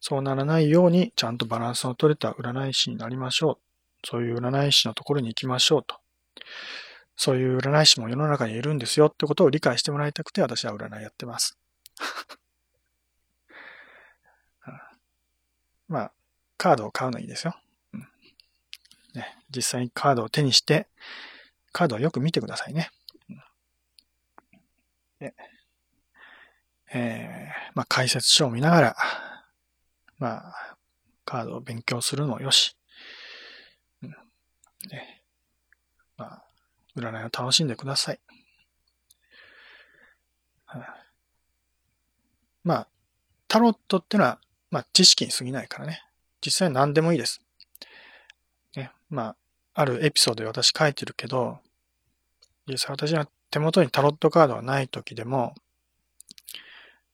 [0.00, 3.60] そうならないように、ちゃんとバランスの取れた占い師になりましょ
[4.02, 4.06] う。
[4.06, 5.96] そういう占い師のところに行きましょうと。
[7.16, 11.56] そういう占い師も世の中にいるんですよってことを理解してもらいたくて私は占いやってます。
[15.88, 16.12] まあ、
[16.56, 17.56] カードを買うのいいですよ。
[17.92, 18.00] うん。
[19.14, 20.88] ね、実際にカードを手にして、
[21.72, 22.90] カードをよく見てくださいね。
[23.28, 23.36] うん、
[25.18, 25.34] で
[26.96, 28.96] えー、まあ、解説書を見ながら、
[30.18, 30.76] まあ、
[31.24, 32.76] カードを勉強するのもよし。
[34.02, 34.10] うん。
[34.90, 35.22] ね、
[36.16, 36.44] まあ、
[36.96, 38.20] 占いを楽しんでください。
[42.64, 42.88] まあ、
[43.46, 44.40] タロットってのは
[44.74, 46.02] まあ、知識に過ぎないからね。
[46.44, 47.40] 実際何でもいいです。
[48.74, 48.90] ね。
[49.08, 49.36] まあ、
[49.74, 51.60] あるエピソードで私書いてるけど、
[52.66, 55.54] 実際私は手元にタロットカードがない時でも、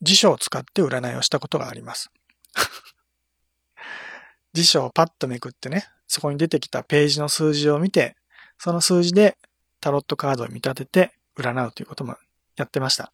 [0.00, 2.11] 辞書を使って占いをしたことがあります。
[4.54, 8.16] 辞書をパッとめくってね、そこに出てきたページの数字を見て、
[8.56, 9.36] その数字で
[9.82, 12.16] タロットカードを見立てて占うということも
[12.56, 13.12] やってました。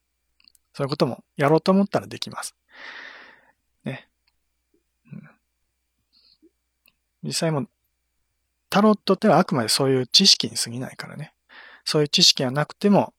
[0.73, 2.55] そういうこともやろうと思ったらできます。
[3.83, 4.09] ね。
[7.23, 7.67] 実際も、
[8.69, 11.33] タロットってのはあくまでそういう知識に過ぎないからね。
[11.85, 13.15] そういう知識がなくても、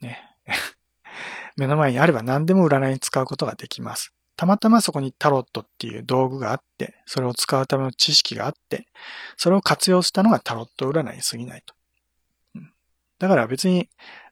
[0.00, 0.20] ね、
[1.56, 4.12] 目の前にあれば何でも占いに使うことができます。
[4.36, 8.88] たまたまそこにタロットっていう道具があって、それを使うための知識があって、
[9.36, 11.74] それを活用したのがタロット占いに過ぎないと。
[13.18, 13.88] だから別に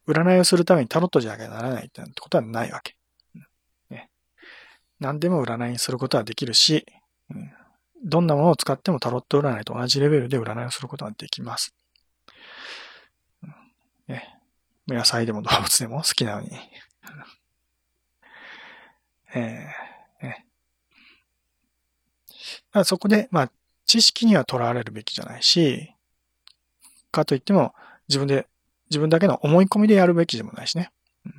[0.09, 2.97] 占いをするためにタロットじゃなきゃならないってことはないわけ。
[3.89, 4.11] ね、
[4.99, 6.85] 何でも占いにすることはできるし、
[7.33, 7.53] うん、
[8.03, 11.75] どんなものを使ってもタロット占いと同じレベルで占いをすることができます。
[14.09, 14.39] ね、
[14.89, 16.51] 野菜でも動物でも好きなのに。
[19.35, 19.91] えー
[22.75, 23.53] ね、そこで、まあ、
[23.85, 25.93] 知識にはとらわれるべきじゃないし、
[27.11, 27.75] かといっても
[28.09, 28.47] 自分で、
[28.91, 30.93] 自分だけの思い込みでやるべきでもないしね。
[31.25, 31.31] だ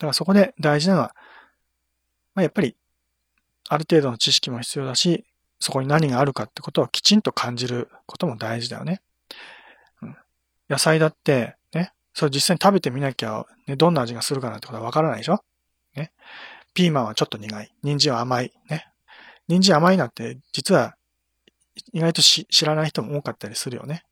[0.00, 1.14] からそこで大事なのは、
[2.34, 2.76] まあ、やっぱり、
[3.68, 5.24] ある程度の知識も必要だし、
[5.62, 9.00] そこに何があるかってことをきちんと感じることも大事だよね。
[10.02, 10.16] うん、
[10.68, 15.38] 野菜だって、ね、それ実際に食べてみなきゃ、ね、どんな味がするかなんてことはわからないでしょ？
[15.94, 16.10] ね。
[16.74, 17.72] ピーマンはちょっと苦い。
[17.84, 18.52] 人参は甘い。
[18.68, 18.88] ね。
[19.46, 20.96] 人参甘いなんて、実は、
[21.92, 24.02] 意外と知らない人も多かったりするよね。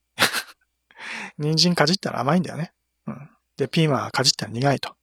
[1.37, 2.73] 人参かじったら甘いんだよね。
[3.09, 3.29] うん。
[3.57, 4.95] で、ピーマンはかじったら苦いと。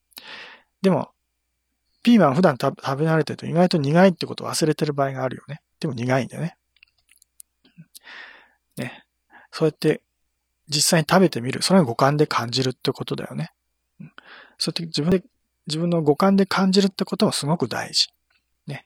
[0.81, 1.11] でも、
[2.03, 5.61] ピーマン普段食べ慣れてると意外と苦いってことを忘れてる場合があるよね。
[5.79, 6.57] でも苦いんだよね。
[8.77, 9.05] ね。
[9.51, 10.01] そうやって
[10.67, 11.61] 実際に食べてみる。
[11.61, 13.51] それが五感で感じるってことだよね。
[14.57, 15.23] そうやって自分で、
[15.67, 18.07] 自分の五感で感じるってこともすごく大事。
[18.65, 18.85] ね。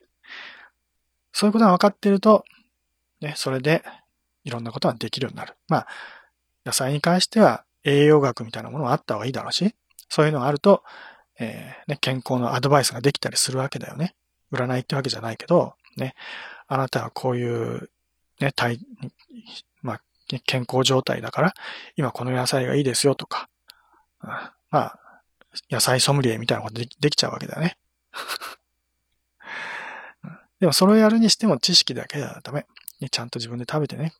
[1.32, 2.44] そういうことが分かってると、
[3.20, 3.84] ね、それで
[4.44, 5.54] いろんなことができるようになる。
[5.68, 5.86] まあ、
[6.64, 9.74] 野菜に関しては栄養学みたいなものがあった方がいいだろうし、
[10.08, 10.82] そういうのがあると、
[11.38, 14.14] えー、ね、健康のアドバイスができたりするわけだよね。
[14.52, 16.14] 占いってわけじゃないけど、ね、
[16.72, 17.90] あなたはこういう、
[18.40, 18.80] ね、体、
[19.82, 20.00] まあ、
[20.46, 21.54] 健康状態だから、
[21.96, 23.50] 今この野菜がいいですよとか、
[24.22, 24.98] まあ、
[25.70, 27.76] 野菜ソムリエみたいなことでできちゃうわけだよね。
[30.60, 32.64] でもそれをやるにしても知識だけではダメ。
[33.10, 34.14] ちゃんと自分で食べてね、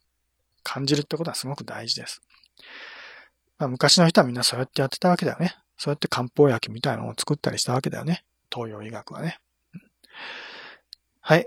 [0.63, 2.21] 感じるってことはすごく大事です。
[3.57, 5.55] まあ、昔の人はみんなそうやってやってたわけだよね。
[5.79, 8.25] そうやって漢方薬みたいなのを作ったりしたわけだよね。
[8.53, 9.39] 東洋医学はね。
[11.23, 11.47] はい。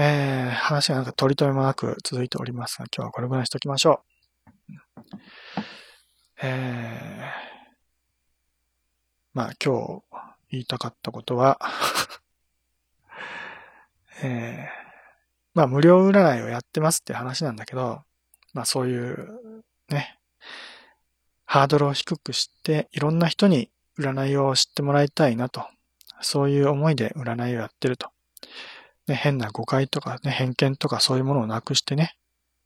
[0.00, 4.04] えー、話がなんか取り留めもなく続いておりますが、今日はこれぐらいにしときましょ
[4.96, 5.02] う。
[6.40, 7.68] えー、
[9.34, 10.02] まあ今日
[10.52, 11.58] 言いたかったことは
[14.22, 14.88] えー、
[15.54, 18.04] まあ無料占いをやってますって話なんだけど、
[18.54, 20.16] まあそういうね、
[21.44, 25.66] ハードルを低くして、いろんな人に占いを知ってもらいたいなと。
[26.20, 28.12] そういう思いで占いをやってると。
[29.08, 32.16] ね、変な誤解とかね、偏見とかそういうものをなくしてね、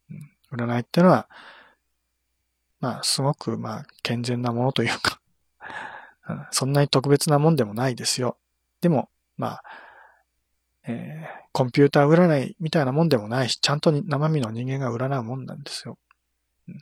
[0.09, 1.27] うん占いってのは、
[2.79, 5.19] まあ、すごく、まあ、健全なものというか
[6.51, 8.37] そんなに特別なもんでもないですよ。
[8.81, 9.63] でも、まあ、
[10.85, 15.97] えー、コンピューター占いみたいなもんでもないし、ちゃんと生身の人間が占うもんなんですよ。
[16.67, 16.79] うん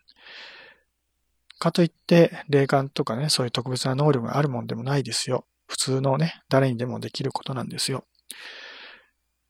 [1.61, 5.45] かといって、霊感とかね、そういう特別な能力があるもんでもないですよ。
[5.67, 8.03] 普通のね、誰にでもできることなんですよ。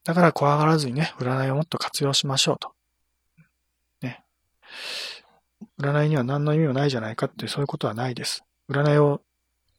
[0.04, 2.74] だから怖がらずにね、占いをもっと活用しましょうと。
[4.02, 4.24] ね。
[5.80, 8.44] 占いには何の意味もないじゃないかってそういうことはないです。
[8.70, 9.22] 占いを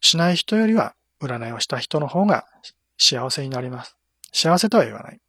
[0.00, 2.46] しない人よりは、占いをした人の方が
[2.98, 3.96] 幸せになります。
[4.32, 5.20] 幸せとは言わない。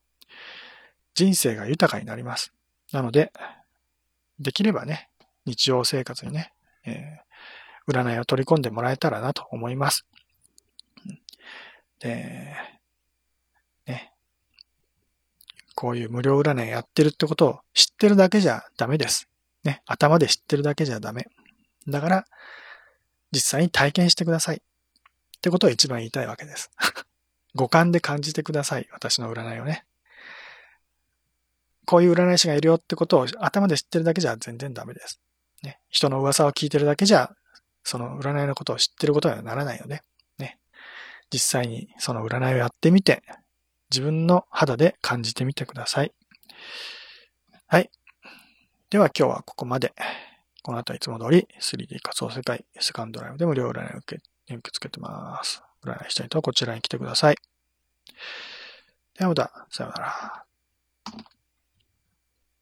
[1.16, 2.54] 人生が豊かになります。
[2.91, 3.32] なので、
[4.39, 5.10] できればね、
[5.46, 6.54] 日常生活にね、
[6.86, 10.06] えー、占いを取り込んでもらえたらなと思います。
[12.00, 12.56] で、
[15.76, 19.28] こういう無料占いやってるってことを知ってるだけじゃダメです。
[19.63, 21.28] ね、頭で知ってるだけじゃダメ。
[21.88, 22.26] だから、
[23.32, 24.57] 実際に体験してください。
[24.57, 24.59] っ
[25.41, 26.71] てことを一番言いたいわけです。
[27.55, 28.88] 五感で感じてください。
[28.91, 29.86] 私の占いをね。
[31.86, 35.19] こういう占い師がいるよってことを頭で知ってるだけじゃ全然ダメです。
[35.63, 35.80] ね。
[35.89, 37.36] 人の噂を聞いてるだけじゃ、
[37.84, 40.03] その占いのことを知ってることにはならないので、
[40.38, 40.57] ね。
[41.34, 43.24] 実際にその占いをやってみて、
[43.94, 46.12] 自分の肌で感じてみてください。
[47.68, 47.91] はい。
[48.89, 49.94] では今日はここまで。
[50.64, 55.62] この後はいつも通り 3D 仮想世界セカンドライブで無料占いを受け受け付けてます。
[55.86, 57.36] 占いしたい人はこちらに来てください。
[59.16, 60.44] ではまた、さようなら。